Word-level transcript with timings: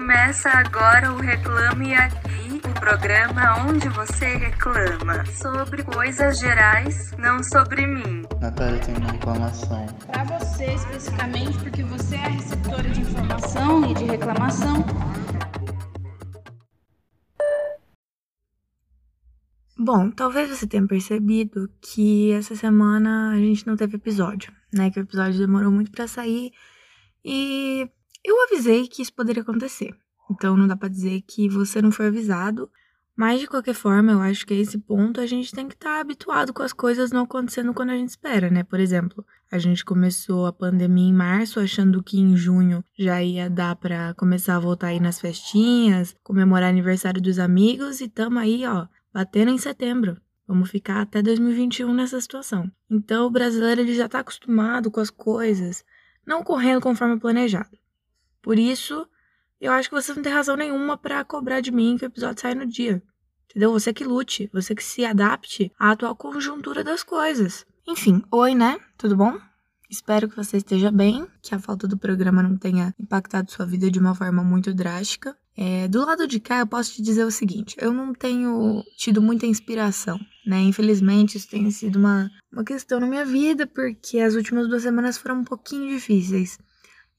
Começa 0.00 0.48
agora 0.48 1.12
o 1.12 1.18
Reclame 1.18 1.94
Aqui, 1.94 2.62
o 2.64 2.80
programa 2.80 3.66
onde 3.66 3.86
você 3.90 4.34
reclama 4.34 5.26
sobre 5.26 5.84
coisas 5.84 6.40
gerais, 6.40 7.12
não 7.18 7.42
sobre 7.42 7.86
mim. 7.86 8.22
Natália 8.40 8.80
tem 8.80 8.96
uma 8.96 9.12
reclamação. 9.12 9.86
Para 10.06 10.24
você 10.24 10.72
especificamente, 10.72 11.58
porque 11.58 11.82
você 11.82 12.16
é 12.16 12.24
a 12.24 12.28
receptora 12.28 12.88
de 12.88 13.00
informação 13.02 13.90
e 13.90 13.94
de 13.94 14.04
reclamação. 14.04 14.86
Bom, 19.78 20.10
talvez 20.10 20.48
você 20.48 20.66
tenha 20.66 20.86
percebido 20.86 21.70
que 21.78 22.32
essa 22.32 22.56
semana 22.56 23.32
a 23.32 23.36
gente 23.36 23.66
não 23.66 23.76
teve 23.76 23.96
episódio, 23.96 24.50
né? 24.72 24.90
Que 24.90 24.98
o 24.98 25.02
episódio 25.02 25.38
demorou 25.38 25.70
muito 25.70 25.90
para 25.90 26.08
sair 26.08 26.52
e 27.22 27.86
eu 28.24 28.42
avisei 28.44 28.86
que 28.86 29.02
isso 29.02 29.12
poderia 29.12 29.42
acontecer. 29.42 29.94
Então 30.30 30.56
não 30.56 30.66
dá 30.66 30.76
para 30.76 30.88
dizer 30.88 31.22
que 31.22 31.48
você 31.48 31.82
não 31.82 31.90
foi 31.90 32.06
avisado, 32.06 32.70
mas 33.16 33.38
de 33.38 33.46
qualquer 33.46 33.74
forma, 33.74 34.12
eu 34.12 34.20
acho 34.22 34.46
que 34.46 34.54
a 34.54 34.56
esse 34.56 34.78
ponto 34.78 35.20
a 35.20 35.26
gente 35.26 35.52
tem 35.52 35.68
que 35.68 35.74
estar 35.74 35.96
tá 35.96 36.00
habituado 36.00 36.54
com 36.54 36.62
as 36.62 36.72
coisas 36.72 37.12
não 37.12 37.24
acontecendo 37.24 37.74
quando 37.74 37.90
a 37.90 37.94
gente 37.94 38.08
espera, 38.08 38.48
né? 38.48 38.62
Por 38.62 38.80
exemplo, 38.80 39.22
a 39.52 39.58
gente 39.58 39.84
começou 39.84 40.46
a 40.46 40.52
pandemia 40.54 41.10
em 41.10 41.12
março, 41.12 41.60
achando 41.60 42.02
que 42.02 42.18
em 42.18 42.34
junho 42.34 42.82
já 42.98 43.22
ia 43.22 43.50
dar 43.50 43.76
para 43.76 44.14
começar 44.14 44.56
a 44.56 44.60
voltar 44.60 44.86
aí 44.86 45.00
nas 45.00 45.20
festinhas, 45.20 46.16
comemorar 46.22 46.70
aniversário 46.70 47.20
dos 47.20 47.38
amigos 47.38 48.00
e 48.00 48.08
tamo 48.08 48.38
aí, 48.38 48.64
ó, 48.66 48.86
batendo 49.12 49.50
em 49.50 49.58
setembro. 49.58 50.16
Vamos 50.48 50.70
ficar 50.70 51.02
até 51.02 51.20
2021 51.20 51.92
nessa 51.92 52.18
situação. 52.20 52.72
Então, 52.90 53.26
o 53.26 53.30
brasileiro 53.30 53.82
ele 53.82 53.94
já 53.94 54.06
está 54.06 54.20
acostumado 54.20 54.90
com 54.90 54.98
as 54.98 55.10
coisas 55.10 55.84
não 56.26 56.42
correndo 56.42 56.80
conforme 56.80 57.20
planejado. 57.20 57.79
Por 58.42 58.58
isso, 58.58 59.06
eu 59.60 59.72
acho 59.72 59.88
que 59.88 59.94
você 59.94 60.14
não 60.14 60.22
tem 60.22 60.32
razão 60.32 60.56
nenhuma 60.56 60.96
para 60.96 61.24
cobrar 61.24 61.60
de 61.60 61.70
mim 61.70 61.96
que 61.98 62.04
o 62.04 62.06
episódio 62.06 62.40
saia 62.40 62.54
no 62.54 62.66
dia. 62.66 63.02
Entendeu? 63.50 63.72
Você 63.72 63.92
que 63.92 64.04
lute, 64.04 64.48
você 64.52 64.74
que 64.74 64.84
se 64.84 65.04
adapte 65.04 65.72
à 65.78 65.90
atual 65.90 66.14
conjuntura 66.14 66.84
das 66.84 67.02
coisas. 67.02 67.66
Enfim, 67.86 68.22
oi, 68.30 68.54
né? 68.54 68.78
Tudo 68.96 69.16
bom? 69.16 69.38
Espero 69.90 70.28
que 70.28 70.36
você 70.36 70.58
esteja 70.58 70.92
bem, 70.92 71.26
que 71.42 71.52
a 71.52 71.58
falta 71.58 71.88
do 71.88 71.98
programa 71.98 72.44
não 72.44 72.56
tenha 72.56 72.94
impactado 72.96 73.50
sua 73.50 73.66
vida 73.66 73.90
de 73.90 73.98
uma 73.98 74.14
forma 74.14 74.44
muito 74.44 74.72
drástica. 74.72 75.36
É, 75.56 75.88
do 75.88 76.06
lado 76.06 76.28
de 76.28 76.38
cá, 76.38 76.60
eu 76.60 76.66
posso 76.66 76.94
te 76.94 77.02
dizer 77.02 77.24
o 77.24 77.30
seguinte: 77.30 77.74
eu 77.80 77.92
não 77.92 78.14
tenho 78.14 78.84
tido 78.96 79.20
muita 79.20 79.46
inspiração, 79.46 80.18
né? 80.46 80.60
Infelizmente, 80.60 81.36
isso 81.36 81.50
tem 81.50 81.68
sido 81.72 81.98
uma, 81.98 82.30
uma 82.52 82.62
questão 82.62 83.00
na 83.00 83.06
minha 83.06 83.24
vida, 83.24 83.66
porque 83.66 84.20
as 84.20 84.36
últimas 84.36 84.68
duas 84.68 84.82
semanas 84.82 85.18
foram 85.18 85.40
um 85.40 85.44
pouquinho 85.44 85.88
difíceis. 85.88 86.56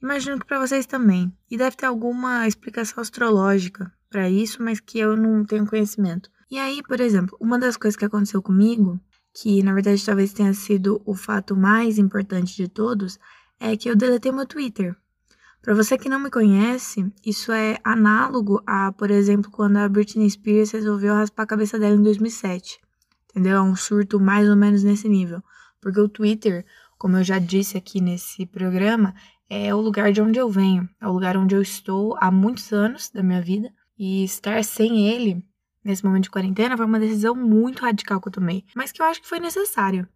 Imagino 0.01 0.39
que 0.39 0.45
para 0.45 0.59
vocês 0.59 0.85
também. 0.85 1.31
E 1.49 1.57
deve 1.57 1.75
ter 1.75 1.85
alguma 1.85 2.47
explicação 2.47 3.01
astrológica 3.01 3.91
para 4.09 4.29
isso, 4.29 4.61
mas 4.63 4.79
que 4.79 4.99
eu 4.99 5.15
não 5.15 5.45
tenho 5.45 5.67
conhecimento. 5.67 6.29
E 6.49 6.57
aí, 6.57 6.81
por 6.83 6.99
exemplo, 6.99 7.37
uma 7.39 7.57
das 7.57 7.77
coisas 7.77 7.95
que 7.95 8.05
aconteceu 8.05 8.41
comigo, 8.41 8.99
que 9.33 9.63
na 9.63 9.73
verdade 9.73 10.05
talvez 10.05 10.33
tenha 10.33 10.53
sido 10.53 11.01
o 11.05 11.15
fato 11.15 11.55
mais 11.55 11.97
importante 11.97 12.55
de 12.55 12.67
todos, 12.67 13.17
é 13.59 13.77
que 13.77 13.89
eu 13.89 13.95
deletei 13.95 14.31
meu 14.31 14.45
Twitter. 14.45 14.95
Para 15.61 15.75
você 15.75 15.95
que 15.95 16.09
não 16.09 16.19
me 16.19 16.31
conhece, 16.31 17.05
isso 17.23 17.51
é 17.51 17.77
análogo 17.83 18.63
a, 18.65 18.91
por 18.91 19.11
exemplo, 19.11 19.51
quando 19.51 19.77
a 19.77 19.87
Britney 19.87 20.27
Spears 20.27 20.71
resolveu 20.71 21.13
raspar 21.13 21.43
a 21.43 21.47
cabeça 21.47 21.77
dela 21.77 21.95
em 21.95 22.01
2007. 22.01 22.81
Entendeu? 23.29 23.57
É 23.57 23.61
um 23.61 23.75
surto 23.75 24.19
mais 24.19 24.49
ou 24.49 24.55
menos 24.55 24.83
nesse 24.83 25.07
nível. 25.07 25.41
Porque 25.79 25.99
o 25.99 26.09
Twitter, 26.09 26.65
como 26.97 27.17
eu 27.17 27.23
já 27.23 27.37
disse 27.37 27.77
aqui 27.77 28.01
nesse 28.01 28.47
programa, 28.47 29.13
é 29.53 29.75
o 29.75 29.81
lugar 29.81 30.13
de 30.13 30.21
onde 30.21 30.39
eu 30.39 30.49
venho, 30.49 30.89
é 31.01 31.05
o 31.05 31.11
lugar 31.11 31.35
onde 31.35 31.53
eu 31.53 31.61
estou 31.61 32.15
há 32.21 32.31
muitos 32.31 32.71
anos 32.71 33.09
da 33.09 33.21
minha 33.21 33.41
vida. 33.41 33.69
E 33.99 34.23
estar 34.23 34.63
sem 34.63 35.09
ele, 35.09 35.43
nesse 35.83 36.05
momento 36.05 36.23
de 36.23 36.29
quarentena, 36.29 36.77
foi 36.77 36.85
uma 36.85 36.97
decisão 36.97 37.35
muito 37.35 37.81
radical 37.81 38.21
que 38.21 38.29
eu 38.29 38.31
tomei, 38.31 38.63
mas 38.73 38.93
que 38.93 39.01
eu 39.01 39.05
acho 39.05 39.21
que 39.21 39.27
foi 39.27 39.41
necessário. 39.41 40.07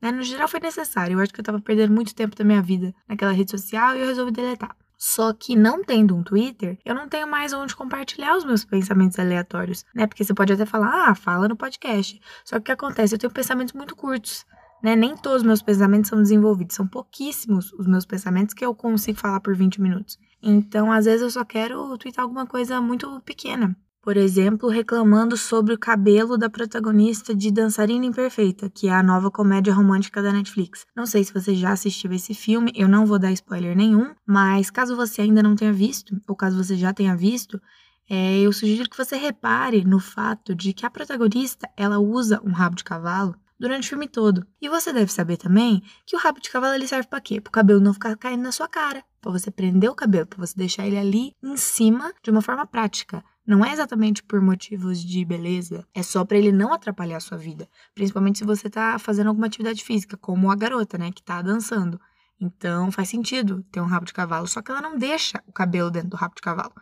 Né? 0.00 0.12
No 0.12 0.22
geral, 0.22 0.46
foi 0.46 0.60
necessário. 0.60 1.14
Eu 1.14 1.20
acho 1.20 1.34
que 1.34 1.40
eu 1.40 1.44
tava 1.44 1.60
perdendo 1.60 1.92
muito 1.92 2.14
tempo 2.14 2.36
da 2.36 2.44
minha 2.44 2.62
vida 2.62 2.94
naquela 3.08 3.32
rede 3.32 3.50
social 3.50 3.96
e 3.96 4.00
eu 4.00 4.06
resolvi 4.06 4.30
deletar. 4.30 4.76
Só 4.96 5.32
que 5.32 5.56
não 5.56 5.82
tendo 5.82 6.14
um 6.14 6.22
Twitter, 6.22 6.78
eu 6.84 6.94
não 6.94 7.08
tenho 7.08 7.26
mais 7.26 7.52
onde 7.52 7.74
compartilhar 7.74 8.36
os 8.36 8.44
meus 8.44 8.64
pensamentos 8.64 9.18
aleatórios, 9.18 9.84
né? 9.96 10.06
Porque 10.06 10.24
você 10.24 10.32
pode 10.32 10.52
até 10.52 10.64
falar, 10.64 11.10
ah, 11.10 11.14
fala 11.14 11.48
no 11.48 11.56
podcast. 11.56 12.20
Só 12.44 12.54
que 12.56 12.60
o 12.60 12.64
que 12.64 12.72
acontece? 12.72 13.16
Eu 13.16 13.18
tenho 13.18 13.32
pensamentos 13.32 13.74
muito 13.74 13.96
curtos 13.96 14.46
né? 14.82 14.94
Nem 14.94 15.16
todos 15.16 15.38
os 15.38 15.46
meus 15.46 15.62
pensamentos 15.62 16.08
são 16.08 16.22
desenvolvidos, 16.22 16.76
são 16.76 16.86
pouquíssimos 16.86 17.72
os 17.72 17.86
meus 17.86 18.04
pensamentos 18.04 18.54
que 18.54 18.64
eu 18.64 18.74
consigo 18.74 19.18
falar 19.18 19.40
por 19.40 19.54
20 19.54 19.80
minutos. 19.80 20.18
Então, 20.42 20.92
às 20.92 21.06
vezes 21.06 21.22
eu 21.22 21.30
só 21.30 21.44
quero 21.44 21.96
twittar 21.98 22.22
alguma 22.22 22.46
coisa 22.46 22.80
muito 22.80 23.20
pequena. 23.22 23.76
Por 24.06 24.16
exemplo, 24.16 24.68
reclamando 24.68 25.36
sobre 25.36 25.74
o 25.74 25.78
cabelo 25.78 26.38
da 26.38 26.48
protagonista 26.48 27.34
de 27.34 27.50
Dançarina 27.50 28.06
Imperfeita, 28.06 28.70
que 28.70 28.86
é 28.86 28.92
a 28.92 29.02
nova 29.02 29.32
comédia 29.32 29.74
romântica 29.74 30.22
da 30.22 30.32
Netflix. 30.32 30.86
Não 30.94 31.04
sei 31.06 31.24
se 31.24 31.34
você 31.34 31.56
já 31.56 31.72
assistiu 31.72 32.12
esse 32.12 32.32
filme, 32.32 32.70
eu 32.76 32.86
não 32.86 33.04
vou 33.04 33.18
dar 33.18 33.32
spoiler 33.32 33.76
nenhum, 33.76 34.14
mas 34.24 34.70
caso 34.70 34.94
você 34.94 35.22
ainda 35.22 35.42
não 35.42 35.56
tenha 35.56 35.72
visto, 35.72 36.16
ou 36.28 36.36
caso 36.36 36.56
você 36.56 36.76
já 36.76 36.94
tenha 36.94 37.16
visto, 37.16 37.60
é, 38.08 38.38
eu 38.38 38.52
sugiro 38.52 38.88
que 38.88 38.96
você 38.96 39.16
repare 39.16 39.84
no 39.84 39.98
fato 39.98 40.54
de 40.54 40.72
que 40.72 40.86
a 40.86 40.90
protagonista 40.90 41.68
ela 41.76 41.98
usa 41.98 42.40
um 42.44 42.52
rabo 42.52 42.76
de 42.76 42.84
cavalo 42.84 43.34
durante 43.58 43.86
o 43.86 43.88
filme 43.88 44.08
todo. 44.08 44.46
E 44.60 44.68
você 44.68 44.92
deve 44.92 45.12
saber 45.12 45.36
também 45.36 45.82
que 46.04 46.16
o 46.16 46.18
rabo 46.18 46.40
de 46.40 46.50
cavalo 46.50 46.74
ele 46.74 46.86
serve 46.86 47.08
para 47.08 47.20
quê? 47.20 47.40
Para 47.40 47.48
o 47.48 47.52
cabelo 47.52 47.80
não 47.80 47.94
ficar 47.94 48.16
caindo 48.16 48.42
na 48.42 48.52
sua 48.52 48.68
cara, 48.68 49.04
para 49.20 49.32
você 49.32 49.50
prender 49.50 49.90
o 49.90 49.94
cabelo, 49.94 50.26
para 50.26 50.44
você 50.44 50.54
deixar 50.56 50.86
ele 50.86 50.98
ali 50.98 51.32
em 51.42 51.56
cima 51.56 52.12
de 52.22 52.30
uma 52.30 52.42
forma 52.42 52.66
prática. 52.66 53.24
Não 53.46 53.64
é 53.64 53.72
exatamente 53.72 54.22
por 54.22 54.40
motivos 54.40 55.00
de 55.00 55.24
beleza, 55.24 55.86
é 55.94 56.02
só 56.02 56.24
para 56.24 56.36
ele 56.36 56.50
não 56.50 56.72
atrapalhar 56.72 57.18
a 57.18 57.20
sua 57.20 57.38
vida, 57.38 57.68
principalmente 57.94 58.38
se 58.38 58.44
você 58.44 58.68
tá 58.68 58.98
fazendo 58.98 59.28
alguma 59.28 59.46
atividade 59.46 59.84
física, 59.84 60.16
como 60.16 60.50
a 60.50 60.56
garota, 60.56 60.98
né, 60.98 61.12
que 61.12 61.22
tá 61.22 61.40
dançando. 61.42 62.00
Então 62.40 62.90
faz 62.90 63.08
sentido 63.08 63.62
ter 63.70 63.80
um 63.80 63.86
rabo 63.86 64.04
de 64.04 64.12
cavalo, 64.12 64.46
só 64.46 64.60
que 64.60 64.70
ela 64.70 64.82
não 64.82 64.98
deixa 64.98 65.42
o 65.46 65.52
cabelo 65.52 65.90
dentro 65.90 66.10
do 66.10 66.16
rabo 66.16 66.34
de 66.34 66.42
cavalo, 66.42 66.74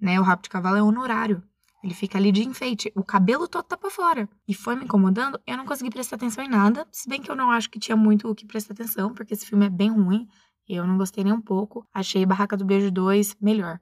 né? 0.00 0.20
O 0.20 0.22
rabo 0.22 0.42
de 0.42 0.48
cavalo 0.48 0.76
é 0.76 0.82
honorário. 0.82 1.42
Ele 1.82 1.94
fica 1.94 2.18
ali 2.18 2.30
de 2.30 2.46
enfeite. 2.46 2.92
O 2.94 3.02
cabelo 3.02 3.48
todo 3.48 3.64
tá 3.64 3.76
pra 3.76 3.90
fora. 3.90 4.28
E 4.46 4.54
foi 4.54 4.76
me 4.76 4.84
incomodando. 4.84 5.40
Eu 5.46 5.56
não 5.56 5.64
consegui 5.64 5.90
prestar 5.90 6.16
atenção 6.16 6.44
em 6.44 6.48
nada. 6.48 6.86
Se 6.92 7.08
bem 7.08 7.20
que 7.22 7.30
eu 7.30 7.36
não 7.36 7.50
acho 7.50 7.70
que 7.70 7.78
tinha 7.78 7.96
muito 7.96 8.28
o 8.28 8.34
que 8.34 8.46
prestar 8.46 8.74
atenção, 8.74 9.14
porque 9.14 9.34
esse 9.34 9.46
filme 9.46 9.66
é 9.66 9.70
bem 9.70 9.90
ruim. 9.90 10.28
Eu 10.68 10.86
não 10.86 10.98
gostei 10.98 11.24
nem 11.24 11.32
um 11.32 11.40
pouco. 11.40 11.86
Achei 11.92 12.24
Barraca 12.26 12.56
do 12.56 12.64
Beijo 12.64 12.90
2 12.90 13.36
melhor. 13.40 13.80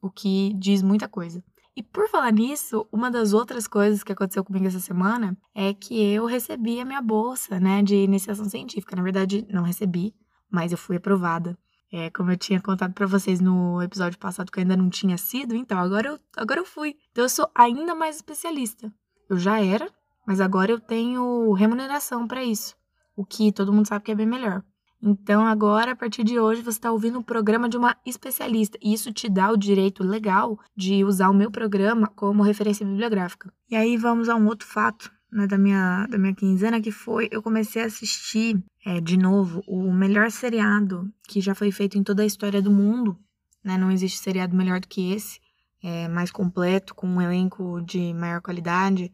O 0.00 0.10
que 0.10 0.54
diz 0.54 0.80
muita 0.80 1.08
coisa. 1.08 1.42
E 1.76 1.82
por 1.82 2.08
falar 2.08 2.32
nisso, 2.32 2.86
uma 2.92 3.10
das 3.10 3.32
outras 3.32 3.66
coisas 3.66 4.02
que 4.02 4.12
aconteceu 4.12 4.44
comigo 4.44 4.66
essa 4.66 4.80
semana 4.80 5.36
é 5.54 5.72
que 5.72 5.98
eu 5.98 6.26
recebi 6.26 6.80
a 6.80 6.84
minha 6.84 7.00
bolsa, 7.00 7.60
né, 7.60 7.82
de 7.82 7.94
iniciação 7.94 8.44
científica. 8.44 8.96
Na 8.96 9.02
verdade, 9.02 9.46
não 9.48 9.62
recebi, 9.62 10.14
mas 10.50 10.72
eu 10.72 10.78
fui 10.78 10.96
aprovada. 10.96 11.58
É, 11.92 12.08
como 12.10 12.30
eu 12.30 12.36
tinha 12.36 12.60
contado 12.60 12.92
para 12.92 13.06
vocês 13.06 13.40
no 13.40 13.82
episódio 13.82 14.18
passado 14.18 14.50
que 14.50 14.58
eu 14.58 14.62
ainda 14.62 14.76
não 14.76 14.88
tinha 14.88 15.18
sido, 15.18 15.56
então 15.56 15.78
agora 15.78 16.08
eu, 16.08 16.20
agora 16.36 16.60
eu 16.60 16.64
fui. 16.64 16.96
Então 17.10 17.24
eu 17.24 17.28
sou 17.28 17.50
ainda 17.54 17.94
mais 17.94 18.16
especialista. 18.16 18.92
Eu 19.28 19.36
já 19.36 19.60
era, 19.60 19.90
mas 20.26 20.40
agora 20.40 20.70
eu 20.70 20.78
tenho 20.78 21.52
remuneração 21.52 22.28
para 22.28 22.44
isso, 22.44 22.76
o 23.16 23.24
que 23.24 23.52
todo 23.52 23.72
mundo 23.72 23.88
sabe 23.88 24.04
que 24.04 24.12
é 24.12 24.14
bem 24.14 24.26
melhor. 24.26 24.62
Então 25.02 25.46
agora, 25.46 25.92
a 25.92 25.96
partir 25.96 26.22
de 26.22 26.38
hoje, 26.38 26.60
você 26.60 26.78
está 26.78 26.92
ouvindo 26.92 27.18
o 27.18 27.24
programa 27.24 27.68
de 27.68 27.76
uma 27.76 27.96
especialista 28.04 28.78
e 28.82 28.92
isso 28.92 29.12
te 29.12 29.28
dá 29.28 29.50
o 29.50 29.56
direito 29.56 30.04
legal 30.04 30.58
de 30.76 31.04
usar 31.04 31.30
o 31.30 31.34
meu 31.34 31.50
programa 31.50 32.06
como 32.06 32.42
referência 32.42 32.86
bibliográfica. 32.86 33.52
E 33.68 33.74
aí 33.74 33.96
vamos 33.96 34.28
a 34.28 34.36
um 34.36 34.46
outro 34.46 34.68
fato 34.68 35.10
né, 35.32 35.46
da, 35.46 35.56
minha, 35.56 36.06
da 36.06 36.18
minha 36.18 36.34
quinzena, 36.34 36.80
que 36.80 36.90
foi 36.90 37.28
eu 37.30 37.42
comecei 37.42 37.82
a 37.82 37.86
assistir 37.86 38.62
é, 38.84 39.00
de 39.00 39.16
novo 39.16 39.62
o 39.66 39.92
melhor 39.92 40.30
seriado 40.30 41.12
que 41.28 41.40
já 41.40 41.54
foi 41.54 41.70
feito 41.70 41.98
em 41.98 42.02
toda 42.02 42.22
a 42.22 42.26
história 42.26 42.60
do 42.60 42.70
mundo. 42.70 43.18
Né? 43.62 43.76
Não 43.76 43.90
existe 43.90 44.18
seriado 44.18 44.56
melhor 44.56 44.80
do 44.80 44.88
que 44.88 45.12
esse, 45.12 45.40
é, 45.82 46.08
mais 46.08 46.30
completo, 46.30 46.94
com 46.94 47.06
um 47.06 47.20
elenco 47.20 47.80
de 47.82 48.12
maior 48.14 48.40
qualidade, 48.40 49.12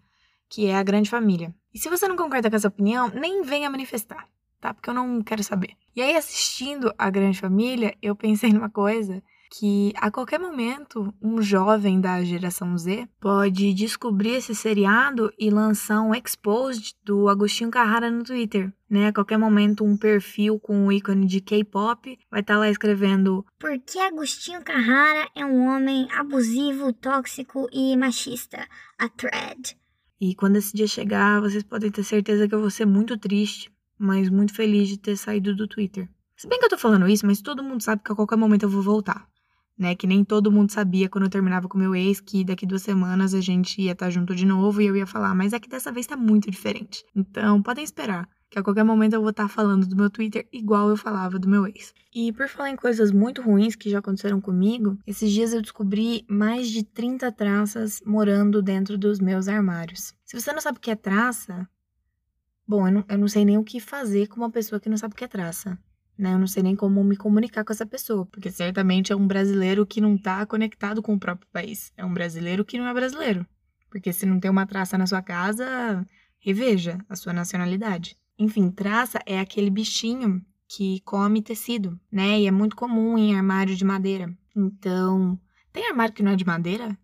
que 0.49 0.67
é 0.67 0.77
A 0.77 0.83
Grande 0.83 1.11
Família. 1.11 1.55
E 1.75 1.79
se 1.79 1.91
você 1.91 2.09
não 2.09 2.17
concorda 2.17 2.49
com 2.49 2.57
essa 2.57 2.69
opinião, 2.69 3.09
nem 3.09 3.43
venha 3.43 3.69
manifestar, 3.69 4.29
tá? 4.61 4.73
Porque 4.73 4.89
eu 4.89 4.95
não 4.95 5.23
quero 5.23 5.43
saber. 5.43 5.75
E 5.95 6.01
aí, 6.01 6.17
assistindo 6.17 6.93
A 6.97 7.11
Grande 7.11 7.39
Família, 7.39 7.95
eu 8.01 8.15
pensei 8.15 8.53
numa 8.53 8.71
coisa 8.71 9.23
que 9.51 9.93
a 9.97 10.11
qualquer 10.11 10.39
momento 10.39 11.13
um 11.23 11.41
jovem 11.41 12.01
da 12.01 12.23
geração 12.23 12.77
Z 12.77 13.09
pode 13.21 13.73
descobrir 13.73 14.37
esse 14.37 14.55
seriado 14.55 15.33
e 15.39 15.51
lançar 15.51 16.01
um 16.03 16.15
exposed 16.15 16.95
do 17.05 17.29
Agostinho 17.29 17.71
Carrara 17.71 18.11
no 18.11 18.25
Twitter. 18.25 18.73
Né? 18.89 19.09
A 19.09 19.13
qualquer 19.13 19.39
momento 19.39 19.85
um 19.85 19.97
perfil 19.97 20.59
com 20.61 20.87
o 20.87 20.93
ícone 20.93 21.27
de 21.27 21.41
K-pop 21.41 22.19
vai 22.31 22.41
estar 22.41 22.55
tá 22.55 22.61
lá 22.61 22.71
escrevendo 22.71 23.45
Por 23.59 23.79
que 23.81 23.99
Agostinho 23.99 24.63
Carrara 24.63 25.29
é 25.35 25.45
um 25.45 25.67
homem 25.67 26.09
abusivo, 26.13 26.93
tóxico 26.93 27.69
e 27.73 27.97
machista? 27.97 28.67
A 28.99 29.09
thread. 29.09 29.77
E 30.21 30.35
quando 30.35 30.57
esse 30.57 30.75
dia 30.75 30.87
chegar, 30.87 31.41
vocês 31.41 31.63
podem 31.63 31.91
ter 31.91 32.03
certeza 32.03 32.49
que 32.49 32.55
eu 32.55 32.61
vou 32.61 32.71
ser 32.71 32.87
muito 32.87 33.19
triste, 33.19 33.71
mas 33.99 34.31
muito 34.31 34.55
feliz 34.55 34.89
de 34.89 34.99
ter 34.99 35.17
saído 35.17 35.55
do 35.55 35.69
Twitter. 35.69 36.09
Se 36.37 36.47
bem 36.47 36.59
que 36.59 36.65
eu 36.65 36.71
tô 36.71 36.79
falando 36.79 37.09
isso, 37.09 37.27
mas 37.27 37.41
todo 37.41 37.63
mundo 37.63 37.83
sabe 37.83 38.03
que 38.03 38.13
a 38.13 38.15
qualquer 38.15 38.37
momento 38.37 38.63
eu 38.63 38.71
vou 38.71 38.83
voltar 38.83 39.27
né? 39.79 39.95
Que 39.95 40.07
nem 40.07 40.25
todo 40.25 40.51
mundo 40.51 40.73
sabia 40.73 41.09
quando 41.09 41.25
eu 41.25 41.31
terminava 41.31 41.69
com 41.69 41.79
meu 41.79 41.95
ex 41.95 42.21
que 42.21 42.45
daqui 42.45 42.67
duas 42.67 42.83
semanas 42.83 43.35
a 43.35 43.41
gente 43.41 43.81
ia 43.81 43.93
estar 43.93 44.11
junto 44.11 44.35
de 44.35 44.47
novo 44.47 44.81
e 44.81 44.87
eu 44.87 44.97
ia 44.97 45.07
falar, 45.07 45.35
mas 45.35 45.53
é 45.53 45.61
que 45.61 45.69
dessa 45.69 45.93
vez 45.93 46.07
tá 46.07 46.17
muito 46.17 46.51
diferente. 46.51 47.05
Então, 47.15 47.63
podem 47.63 47.85
esperar 47.85 48.29
que 48.49 48.59
a 48.59 48.63
qualquer 48.63 48.85
momento 48.85 49.15
eu 49.15 49.21
vou 49.21 49.31
estar 49.31 49.49
falando 49.49 49.87
do 49.87 49.97
meu 49.97 50.09
Twitter 50.09 50.49
igual 50.53 50.89
eu 50.89 50.97
falava 50.97 51.39
do 51.39 51.49
meu 51.49 51.67
ex. 51.67 51.93
E 52.15 52.33
por 52.33 52.49
falar 52.49 52.71
em 52.71 52.77
coisas 52.77 53.11
muito 53.11 53.43
ruins 53.43 53.75
que 53.75 53.91
já 53.91 53.99
aconteceram 53.99 54.41
comigo, 54.41 54.99
esses 55.07 55.31
dias 55.31 55.53
eu 55.53 55.61
descobri 55.61 56.25
mais 56.29 56.69
de 56.71 56.83
30 56.85 57.31
traças 57.33 58.01
morando 58.07 58.63
dentro 58.63 58.97
dos 58.97 59.19
meus 59.21 59.49
armários. 59.49 60.15
Se 60.25 60.39
você 60.41 60.53
não 60.53 60.61
sabe 60.61 60.79
o 60.79 60.81
que 60.81 60.91
é 60.91 60.97
traça, 60.97 61.69
bom, 62.67 62.87
eu 62.87 62.93
não, 62.93 63.05
eu 63.09 63.19
não 63.19 63.29
sei 63.29 63.45
nem 63.45 63.59
o 63.59 63.65
que 63.65 63.81
fazer 63.81 64.29
com 64.29 64.37
uma 64.37 64.51
pessoa 64.51 64.81
que 64.81 64.89
não 64.89 64.97
sabe 64.97 65.15
o 65.15 65.17
que 65.17 65.25
é 65.25 65.29
traça. 65.29 65.79
Né? 66.19 66.33
Eu 66.33 66.39
não 66.39 66.47
sei 66.47 66.63
nem 66.63 66.75
como 66.75 67.03
me 67.05 67.17
comunicar 67.17 67.65
com 67.65 67.73
essa 67.73 67.85
pessoa, 67.85 68.27
porque 68.27 68.51
certamente 68.51 69.13
é 69.13 69.17
um 69.17 69.27
brasileiro 69.27 69.87
que 69.87 70.01
não 70.01 70.17
tá 70.17 70.47
conectado 70.47 71.03
com 71.03 71.15
o 71.15 71.21
próprio 71.21 71.49
país. 71.53 71.93
É 71.97 72.05
um 72.05 72.13
brasileiro 72.13 72.65
que 72.65 72.79
não 72.79 72.87
é 72.87 72.95
brasileiro. 72.95 73.47
Porque 73.91 74.13
se 74.13 74.27
não 74.27 74.41
tem 74.41 74.51
uma 74.51 74.67
traça 74.67 74.97
na 74.97 75.07
sua 75.07 75.23
casa, 75.23 76.07
reveja 76.39 76.99
a 77.09 77.17
sua 77.17 77.33
nacionalidade. 77.33 78.17
Enfim, 78.39 78.71
traça 78.71 79.21
é 79.27 79.41
aquele 79.41 79.71
bichinho 79.71 80.45
que 80.69 81.01
come 81.01 81.43
tecido, 81.43 81.99
né? 82.11 82.41
E 82.41 82.47
é 82.47 82.51
muito 82.51 82.77
comum 82.77 83.17
em 83.17 83.37
armário 83.37 83.75
de 83.75 83.85
madeira. 83.85 84.33
Então, 84.55 85.39
tem 85.73 85.89
armário 85.89 86.15
que 86.15 86.23
não 86.23 86.33
é 86.33 86.37
de 86.37 86.45
madeira? 86.45 86.97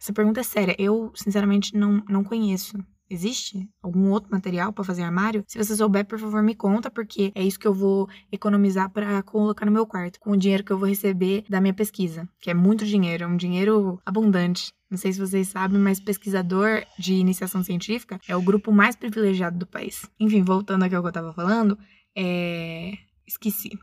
Essa 0.00 0.12
pergunta 0.12 0.40
é 0.40 0.42
séria. 0.42 0.76
Eu, 0.78 1.12
sinceramente, 1.14 1.76
não, 1.76 2.02
não 2.08 2.24
conheço. 2.24 2.76
Existe 3.12 3.68
algum 3.82 4.10
outro 4.10 4.30
material 4.32 4.72
para 4.72 4.82
fazer 4.82 5.02
armário? 5.02 5.44
Se 5.46 5.58
você 5.58 5.76
souber, 5.76 6.06
por 6.06 6.18
favor, 6.18 6.42
me 6.42 6.54
conta, 6.54 6.90
porque 6.90 7.30
é 7.34 7.42
isso 7.42 7.58
que 7.58 7.68
eu 7.68 7.74
vou 7.74 8.08
economizar 8.32 8.88
para 8.88 9.22
colocar 9.22 9.66
no 9.66 9.70
meu 9.70 9.86
quarto, 9.86 10.18
com 10.18 10.30
o 10.30 10.36
dinheiro 10.36 10.64
que 10.64 10.72
eu 10.72 10.78
vou 10.78 10.88
receber 10.88 11.44
da 11.46 11.60
minha 11.60 11.74
pesquisa, 11.74 12.26
que 12.40 12.48
é 12.48 12.54
muito 12.54 12.86
dinheiro, 12.86 13.24
é 13.24 13.26
um 13.26 13.36
dinheiro 13.36 14.00
abundante. 14.06 14.72
Não 14.90 14.96
sei 14.96 15.12
se 15.12 15.20
vocês 15.20 15.48
sabem, 15.48 15.78
mas 15.78 16.00
pesquisador 16.00 16.86
de 16.98 17.12
iniciação 17.12 17.62
científica 17.62 18.18
é 18.26 18.34
o 18.34 18.40
grupo 18.40 18.72
mais 18.72 18.96
privilegiado 18.96 19.58
do 19.58 19.66
país. 19.66 20.08
Enfim, 20.18 20.42
voltando 20.42 20.84
aqui 20.84 20.94
ao 20.94 21.02
que 21.02 21.08
eu 21.08 21.12
tava 21.12 21.34
falando, 21.34 21.78
é... 22.16 22.92
esqueci. 23.26 23.78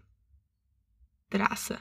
Traça. 1.30 1.80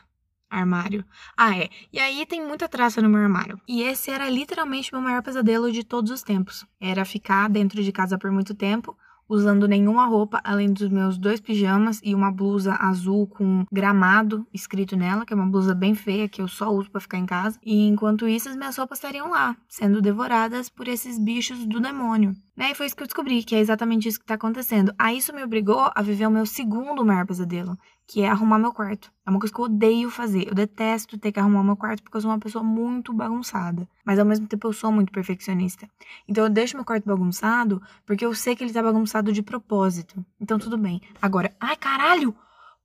Armário. 0.50 1.05
Ah, 1.37 1.59
é. 1.59 1.69
E 1.93 1.99
aí 1.99 2.25
tem 2.25 2.45
muita 2.45 2.69
traça 2.69 3.03
no 3.03 3.09
meu 3.09 3.21
armário. 3.21 3.61
E 3.69 3.83
esse 3.83 4.11
era 4.11 4.29
literalmente 4.31 4.93
meu 4.93 5.03
maior 5.03 5.23
pesadelo 5.23 5.71
de 5.71 5.85
todos 5.85 6.11
os 6.11 6.23
tempos. 6.23 6.65
Era 6.81 7.05
ficar 7.05 7.49
dentro 7.49 7.83
de 7.83 7.93
casa 7.93 8.17
por 8.17 8.31
muito 8.31 8.55
tempo, 8.55 8.97
usando 9.29 9.69
nenhuma 9.69 10.06
roupa 10.06 10.41
além 10.43 10.73
dos 10.73 10.89
meus 10.89 11.19
dois 11.19 11.41
pijamas 11.41 12.00
e 12.03 12.15
uma 12.15 12.33
blusa 12.33 12.75
azul 12.81 13.27
com 13.27 13.65
gramado 13.71 14.47
escrito 14.55 14.97
nela, 14.97 15.27
que 15.27 15.33
é 15.33 15.37
uma 15.37 15.47
blusa 15.47 15.75
bem 15.75 15.95
feia 15.95 16.29
que 16.29 16.41
eu 16.41 16.49
só 16.49 16.71
uso 16.71 16.91
para 16.91 17.00
ficar 17.00 17.19
em 17.19 17.27
casa. 17.27 17.59
E 17.65 17.87
enquanto 17.87 18.27
isso, 18.27 18.49
as 18.49 18.56
minhas 18.56 18.77
roupas 18.77 18.99
estariam 18.99 19.31
lá, 19.31 19.55
sendo 19.69 20.00
devoradas 20.00 20.69
por 20.71 20.89
esses 20.89 21.19
bichos 21.19 21.67
do 21.67 21.79
demônio. 21.79 22.35
Né? 22.56 22.73
E 22.73 22.75
foi 22.75 22.87
isso 22.87 22.97
que 22.97 23.03
eu 23.03 23.06
descobri, 23.06 23.45
que 23.45 23.55
é 23.55 23.61
exatamente 23.61 24.09
isso 24.09 24.19
que 24.19 24.27
tá 24.27 24.35
acontecendo. 24.35 24.93
Aí 24.99 25.19
isso 25.19 25.35
me 25.35 25.45
obrigou 25.45 25.91
a 25.95 26.03
viver 26.03 26.27
o 26.27 26.31
meu 26.31 26.47
segundo 26.47 27.05
maior 27.05 27.27
pesadelo, 27.27 27.79
que 28.09 28.23
é 28.23 28.29
arrumar 28.29 28.59
meu 28.59 28.73
quarto. 28.73 29.13
É 29.27 29.29
uma 29.29 29.39
coisa 29.39 29.55
que 29.55 29.61
eu 29.61 29.67
odeio 29.67 30.11
fazer. 30.11 30.49
Eu 30.49 30.55
detesto 30.55 31.19
ter 31.19 31.31
que 31.31 31.39
arrumar 31.39 31.63
meu 31.63 31.77
quarto 31.77 32.03
porque 32.03 32.17
eu 32.17 32.23
sou 32.23 32.31
uma 32.31 32.39
pessoa 32.39 32.65
muito 32.65 33.13
bagunçada. 33.13 33.87
Mas 34.03 34.19
ao 34.19 34.25
mesmo 34.25 34.47
tempo 34.47 34.67
eu 34.67 34.73
sou 34.73 34.91
muito 34.91 35.13
perfeccionista. 35.13 35.87
Então 36.27 36.45
eu 36.45 36.49
deixo 36.49 36.75
meu 36.75 36.87
quarto 36.87 37.05
bagunçado 37.05 37.83
porque 38.07 38.25
eu 38.25 38.35
sei 38.35 38.57
que 38.57 38.65
ele 38.65 38.73
tá 38.73 38.83
bagunçado 38.83 39.31
de 39.31 39.43
propósito. 39.43 40.25
Então 40.41 40.59
tudo 40.59 40.79
bem. 40.79 41.03
Agora, 41.21 41.55
ai 41.61 41.77
caralho! 41.77 42.35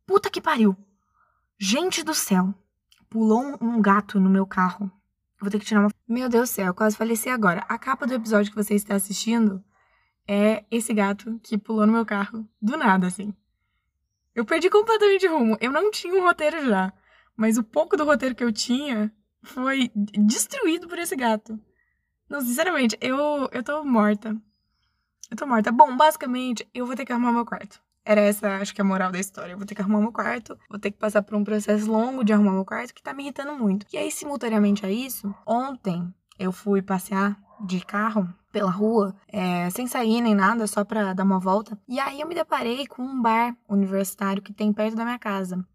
Puta 0.05 0.29
que 0.29 0.41
pariu! 0.41 0.75
Gente 1.57 2.03
do 2.03 2.13
céu! 2.13 2.53
Pulou 3.09 3.57
um, 3.61 3.81
gato 3.81 4.19
no 4.19 4.29
meu 4.29 4.45
carro. 4.45 4.91
Vou 5.39 5.49
ter 5.49 5.57
que 5.57 5.65
tirar 5.65 5.79
uma. 5.79 5.89
Meu 6.05 6.27
Deus 6.27 6.49
do 6.49 6.53
céu, 6.53 6.67
eu 6.67 6.73
quase 6.73 6.97
faleci 6.97 7.29
agora. 7.29 7.63
A 7.69 7.77
capa 7.77 8.05
do 8.05 8.13
episódio 8.13 8.51
que 8.51 8.61
você 8.61 8.75
está 8.75 8.95
assistindo 8.95 9.63
é 10.27 10.65
esse 10.69 10.93
gato 10.93 11.39
que 11.41 11.57
pulou 11.57 11.87
no 11.87 11.93
meu 11.93 12.05
carro 12.05 12.45
do 12.61 12.75
nada, 12.75 13.07
assim. 13.07 13.33
Eu 14.35 14.45
perdi 14.45 14.69
completamente 14.69 15.27
rumo. 15.27 15.57
Eu 15.61 15.71
não 15.71 15.91
tinha 15.91 16.13
um 16.13 16.23
roteiro 16.23 16.65
já. 16.65 16.91
Mas 17.35 17.57
o 17.57 17.63
pouco 17.63 17.97
do 17.97 18.05
roteiro 18.05 18.35
que 18.35 18.43
eu 18.43 18.51
tinha 18.51 19.11
foi 19.43 19.91
destruído 19.95 20.87
por 20.87 20.97
esse 20.97 21.15
gato. 21.15 21.59
Não, 22.29 22.41
sinceramente, 22.41 22.97
eu, 23.01 23.49
eu 23.51 23.63
tô 23.63 23.83
morta. 23.83 24.35
Eu 25.29 25.37
tô 25.37 25.45
morta. 25.45 25.71
Bom, 25.71 25.95
basicamente, 25.95 26.67
eu 26.73 26.85
vou 26.85 26.95
ter 26.95 27.05
que 27.05 27.11
arrumar 27.11 27.31
meu 27.31 27.45
quarto. 27.45 27.81
Era 28.05 28.21
essa, 28.21 28.57
acho 28.57 28.73
que 28.73 28.81
a 28.81 28.83
moral 28.83 29.11
da 29.11 29.19
história. 29.19 29.53
Eu 29.53 29.57
vou 29.57 29.65
ter 29.65 29.75
que 29.75 29.81
arrumar 29.81 29.99
meu 29.99 30.11
quarto, 30.11 30.57
vou 30.69 30.79
ter 30.79 30.91
que 30.91 30.97
passar 30.97 31.21
por 31.21 31.35
um 31.35 31.43
processo 31.43 31.89
longo 31.89 32.23
de 32.23 32.33
arrumar 32.33 32.51
meu 32.51 32.65
quarto 32.65 32.93
que 32.93 33.01
tá 33.01 33.13
me 33.13 33.23
irritando 33.23 33.53
muito. 33.53 33.85
E 33.93 33.97
aí, 33.97 34.11
simultaneamente 34.11 34.85
a 34.85 34.91
isso, 34.91 35.33
ontem 35.45 36.13
eu 36.37 36.51
fui 36.51 36.81
passear 36.81 37.39
de 37.59 37.83
carro 37.85 38.27
pela 38.51 38.69
rua, 38.69 39.15
é, 39.27 39.69
sem 39.71 39.87
sair 39.87 40.21
nem 40.21 40.35
nada, 40.35 40.67
só 40.67 40.83
pra 40.83 41.13
dar 41.13 41.23
uma 41.23 41.39
volta. 41.39 41.77
E 41.87 41.99
aí 41.99 42.21
eu 42.21 42.27
me 42.27 42.35
deparei 42.35 42.85
com 42.85 43.01
um 43.01 43.21
bar 43.21 43.55
universitário 43.67 44.41
que 44.41 44.53
tem 44.53 44.71
perto 44.71 44.95
da 44.95 45.03
minha 45.03 45.19
casa. 45.19 45.65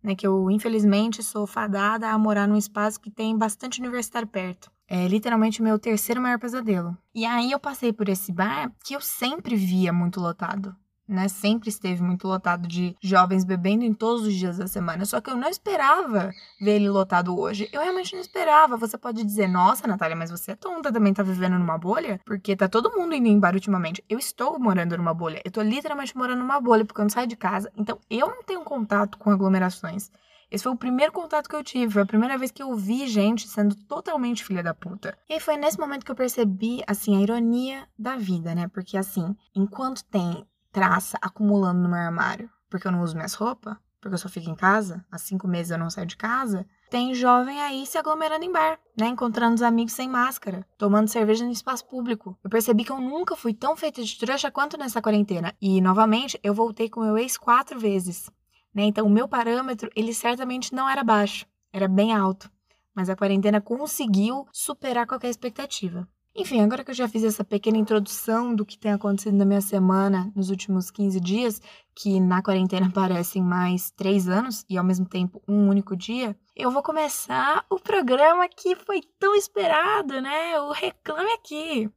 Né, 0.00 0.14
que 0.14 0.24
eu, 0.24 0.48
infelizmente, 0.48 1.24
sou 1.24 1.44
fadada 1.44 2.08
a 2.08 2.16
morar 2.16 2.46
num 2.46 2.56
espaço 2.56 3.00
que 3.00 3.10
tem 3.10 3.36
bastante 3.36 3.80
universitário 3.80 4.28
perto. 4.28 4.70
É 4.86 5.08
literalmente 5.08 5.60
o 5.60 5.64
meu 5.64 5.76
terceiro 5.76 6.22
maior 6.22 6.38
pesadelo. 6.38 6.96
E 7.12 7.26
aí 7.26 7.50
eu 7.50 7.58
passei 7.58 7.92
por 7.92 8.08
esse 8.08 8.32
bar 8.32 8.72
que 8.84 8.94
eu 8.94 9.00
sempre 9.00 9.56
via 9.56 9.92
muito 9.92 10.20
lotado 10.20 10.74
né? 11.08 11.28
Sempre 11.28 11.70
esteve 11.70 12.02
muito 12.02 12.28
lotado 12.28 12.68
de 12.68 12.94
jovens 13.02 13.44
bebendo 13.44 13.84
em 13.84 13.94
todos 13.94 14.26
os 14.26 14.34
dias 14.34 14.58
da 14.58 14.66
semana. 14.66 15.04
Só 15.04 15.20
que 15.20 15.30
eu 15.30 15.36
não 15.36 15.48
esperava 15.48 16.30
ver 16.60 16.76
ele 16.76 16.88
lotado 16.88 17.38
hoje. 17.38 17.68
Eu 17.72 17.80
realmente 17.80 18.14
não 18.14 18.20
esperava. 18.20 18.76
Você 18.76 18.98
pode 18.98 19.24
dizer, 19.24 19.48
nossa, 19.48 19.86
Natália, 19.86 20.16
mas 20.16 20.30
você 20.30 20.52
é 20.52 20.56
tonta, 20.56 20.92
também 20.92 21.14
tá 21.14 21.22
vivendo 21.22 21.58
numa 21.58 21.78
bolha? 21.78 22.20
Porque 22.24 22.54
tá 22.54 22.68
todo 22.68 22.96
mundo 22.96 23.14
indo 23.14 23.26
em 23.26 23.38
bar 23.38 23.54
ultimamente. 23.54 24.04
Eu 24.08 24.18
estou 24.18 24.58
morando 24.58 24.96
numa 24.96 25.14
bolha. 25.14 25.40
Eu 25.44 25.50
tô 25.50 25.62
literalmente 25.62 26.16
morando 26.16 26.40
numa 26.40 26.60
bolha 26.60 26.84
porque 26.84 27.00
eu 27.00 27.04
não 27.04 27.10
saio 27.10 27.26
de 27.26 27.36
casa. 27.36 27.72
Então 27.76 27.98
eu 28.10 28.26
não 28.26 28.42
tenho 28.42 28.62
contato 28.62 29.16
com 29.18 29.30
aglomerações. 29.30 30.10
Esse 30.50 30.64
foi 30.64 30.72
o 30.72 30.76
primeiro 30.76 31.12
contato 31.12 31.46
que 31.46 31.54
eu 31.54 31.62
tive, 31.62 31.92
foi 31.92 32.02
a 32.02 32.06
primeira 32.06 32.38
vez 32.38 32.50
que 32.50 32.62
eu 32.62 32.74
vi 32.74 33.06
gente 33.06 33.46
sendo 33.46 33.74
totalmente 33.74 34.42
filha 34.42 34.62
da 34.62 34.72
puta. 34.72 35.16
E 35.28 35.38
foi 35.38 35.58
nesse 35.58 35.78
momento 35.78 36.06
que 36.06 36.10
eu 36.10 36.16
percebi, 36.16 36.82
assim, 36.86 37.18
a 37.18 37.20
ironia 37.20 37.86
da 37.98 38.16
vida, 38.16 38.54
né? 38.54 38.66
Porque, 38.68 38.96
assim, 38.96 39.36
enquanto 39.54 40.02
tem 40.04 40.46
traça 40.78 41.18
acumulando 41.20 41.80
no 41.80 41.88
meu 41.88 41.98
armário 41.98 42.50
porque 42.68 42.86
eu 42.86 42.92
não 42.92 43.02
uso 43.02 43.16
minhas 43.16 43.34
roupas, 43.34 43.76
porque 44.00 44.14
eu 44.14 44.18
só 44.18 44.28
fico 44.28 44.48
em 44.48 44.54
casa, 44.54 45.04
há 45.10 45.18
cinco 45.18 45.48
meses 45.48 45.70
eu 45.70 45.78
não 45.78 45.90
saio 45.90 46.06
de 46.06 46.16
casa, 46.16 46.66
tem 46.90 47.14
jovem 47.14 47.60
aí 47.60 47.84
se 47.86 47.98
aglomerando 47.98 48.44
em 48.44 48.52
bar, 48.52 48.78
né? 48.96 49.08
Encontrando 49.08 49.56
os 49.56 49.62
amigos 49.62 49.92
sem 49.92 50.08
máscara, 50.08 50.66
tomando 50.78 51.08
cerveja 51.08 51.44
no 51.44 51.50
espaço 51.50 51.86
público. 51.86 52.38
Eu 52.42 52.48
percebi 52.48 52.84
que 52.84 52.92
eu 52.92 53.00
nunca 53.00 53.36
fui 53.36 53.52
tão 53.52 53.76
feita 53.76 54.02
de 54.02 54.18
trouxa 54.18 54.50
quanto 54.50 54.78
nessa 54.78 55.02
quarentena. 55.02 55.54
E, 55.60 55.80
novamente, 55.82 56.38
eu 56.42 56.54
voltei 56.54 56.88
com 56.88 57.02
meu 57.02 57.18
ex 57.18 57.36
quatro 57.36 57.78
vezes, 57.78 58.30
né? 58.72 58.84
Então, 58.84 59.06
o 59.06 59.10
meu 59.10 59.28
parâmetro, 59.28 59.90
ele 59.94 60.14
certamente 60.14 60.74
não 60.74 60.88
era 60.88 61.04
baixo, 61.04 61.44
era 61.72 61.86
bem 61.86 62.14
alto. 62.14 62.50
Mas 62.94 63.10
a 63.10 63.16
quarentena 63.16 63.60
conseguiu 63.60 64.46
superar 64.50 65.06
qualquer 65.06 65.28
expectativa. 65.28 66.08
Enfim, 66.40 66.60
agora 66.60 66.84
que 66.84 66.92
eu 66.92 66.94
já 66.94 67.08
fiz 67.08 67.24
essa 67.24 67.42
pequena 67.42 67.78
introdução 67.78 68.54
do 68.54 68.64
que 68.64 68.78
tem 68.78 68.92
acontecido 68.92 69.36
na 69.36 69.44
minha 69.44 69.60
semana 69.60 70.30
nos 70.36 70.50
últimos 70.50 70.88
15 70.88 71.18
dias, 71.18 71.60
que 71.96 72.20
na 72.20 72.40
quarentena 72.40 72.88
parecem 72.94 73.42
mais 73.42 73.90
três 73.90 74.28
anos 74.28 74.64
e 74.70 74.78
ao 74.78 74.84
mesmo 74.84 75.04
tempo 75.04 75.42
um 75.48 75.68
único 75.68 75.96
dia, 75.96 76.38
eu 76.54 76.70
vou 76.70 76.80
começar 76.80 77.66
o 77.68 77.80
programa 77.80 78.48
que 78.48 78.76
foi 78.76 79.00
tão 79.18 79.34
esperado, 79.34 80.20
né? 80.20 80.60
O 80.60 80.70
Reclame 80.70 81.32
Aqui. 81.32 81.90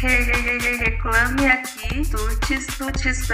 Reclame 0.00 1.46
aqui, 1.46 2.10
tutis 2.10 2.66
tutis. 2.78 3.28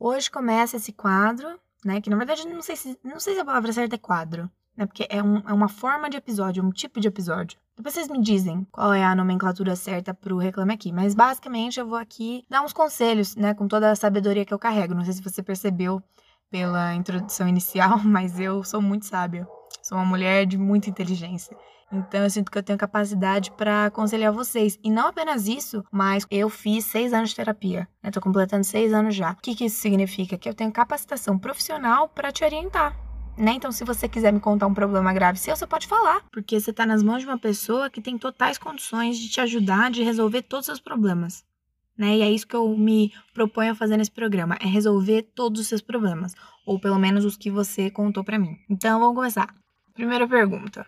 Hoje 0.00 0.28
começa 0.28 0.78
esse 0.78 0.92
quadro, 0.92 1.60
né? 1.84 2.00
Que 2.00 2.10
na 2.10 2.16
verdade 2.16 2.44
não 2.48 2.60
sei 2.60 2.74
se 2.74 2.98
não 3.04 3.20
sei 3.20 3.34
se 3.34 3.40
a 3.40 3.44
palavra 3.44 3.72
certa 3.72 3.94
é 3.94 3.98
quadro 3.98 4.50
né? 4.76 4.86
Porque 4.86 5.06
é, 5.08 5.22
um, 5.22 5.38
é 5.38 5.52
uma 5.52 5.68
forma 5.68 6.08
de 6.08 6.16
episódio, 6.16 6.64
um 6.64 6.70
tipo 6.70 7.00
de 7.00 7.08
episódio. 7.08 7.58
Depois 7.76 7.94
vocês 7.94 8.08
me 8.08 8.20
dizem 8.20 8.66
qual 8.70 8.92
é 8.92 9.04
a 9.04 9.14
nomenclatura 9.14 9.74
certa 9.74 10.12
pro 10.12 10.36
Reclame 10.36 10.74
Aqui. 10.74 10.92
Mas 10.92 11.14
basicamente 11.14 11.80
eu 11.80 11.86
vou 11.86 11.98
aqui 11.98 12.44
dar 12.48 12.62
uns 12.62 12.72
conselhos, 12.72 13.34
né? 13.36 13.54
Com 13.54 13.66
toda 13.66 13.90
a 13.90 13.96
sabedoria 13.96 14.44
que 14.44 14.52
eu 14.52 14.58
carrego. 14.58 14.94
Não 14.94 15.04
sei 15.04 15.14
se 15.14 15.22
você 15.22 15.42
percebeu 15.42 16.02
pela 16.50 16.94
introdução 16.94 17.48
inicial, 17.48 17.98
mas 18.04 18.38
eu 18.38 18.62
sou 18.62 18.80
muito 18.80 19.06
sábia. 19.06 19.46
Sou 19.82 19.96
uma 19.98 20.04
mulher 20.04 20.46
de 20.46 20.58
muita 20.58 20.90
inteligência. 20.90 21.56
Então 21.90 22.22
eu 22.22 22.30
sinto 22.30 22.50
que 22.50 22.56
eu 22.56 22.62
tenho 22.62 22.78
capacidade 22.78 23.50
para 23.50 23.86
aconselhar 23.86 24.32
vocês. 24.32 24.78
E 24.82 24.90
não 24.90 25.08
apenas 25.08 25.46
isso, 25.46 25.84
mas 25.90 26.26
eu 26.30 26.48
fiz 26.48 26.86
seis 26.86 27.12
anos 27.12 27.30
de 27.30 27.36
terapia. 27.36 27.86
Eu 28.02 28.10
tô 28.10 28.20
completando 28.20 28.64
seis 28.64 28.94
anos 28.94 29.14
já. 29.14 29.32
O 29.32 29.36
que, 29.36 29.54
que 29.54 29.66
isso 29.66 29.80
significa? 29.80 30.38
Que 30.38 30.48
eu 30.48 30.54
tenho 30.54 30.72
capacitação 30.72 31.38
profissional 31.38 32.08
para 32.08 32.32
te 32.32 32.44
orientar 32.44 33.11
né? 33.36 33.52
Então, 33.52 33.72
se 33.72 33.84
você 33.84 34.08
quiser 34.08 34.32
me 34.32 34.40
contar 34.40 34.66
um 34.66 34.74
problema 34.74 35.12
grave 35.12 35.38
seu, 35.38 35.56
você 35.56 35.66
pode 35.66 35.86
falar, 35.86 36.22
porque 36.30 36.60
você 36.60 36.70
está 36.70 36.84
nas 36.86 37.02
mãos 37.02 37.20
de 37.20 37.26
uma 37.26 37.38
pessoa 37.38 37.90
que 37.90 38.00
tem 38.00 38.18
totais 38.18 38.58
condições 38.58 39.18
de 39.18 39.28
te 39.28 39.40
ajudar, 39.40 39.90
de 39.90 40.02
resolver 40.02 40.42
todos 40.42 40.64
os 40.64 40.66
seus 40.66 40.80
problemas. 40.80 41.44
né? 41.96 42.16
E 42.16 42.22
é 42.22 42.30
isso 42.30 42.46
que 42.46 42.56
eu 42.56 42.76
me 42.76 43.12
proponho 43.34 43.72
a 43.72 43.74
fazer 43.74 43.96
nesse 43.96 44.10
programa, 44.10 44.56
é 44.60 44.66
resolver 44.66 45.22
todos 45.34 45.60
os 45.60 45.66
seus 45.66 45.80
problemas, 45.82 46.34
ou 46.66 46.80
pelo 46.80 46.98
menos 46.98 47.24
os 47.24 47.36
que 47.36 47.50
você 47.50 47.90
contou 47.90 48.24
para 48.24 48.38
mim. 48.38 48.56
Então, 48.68 48.98
vamos 49.00 49.14
começar. 49.14 49.54
Primeira 49.94 50.26
pergunta. 50.26 50.86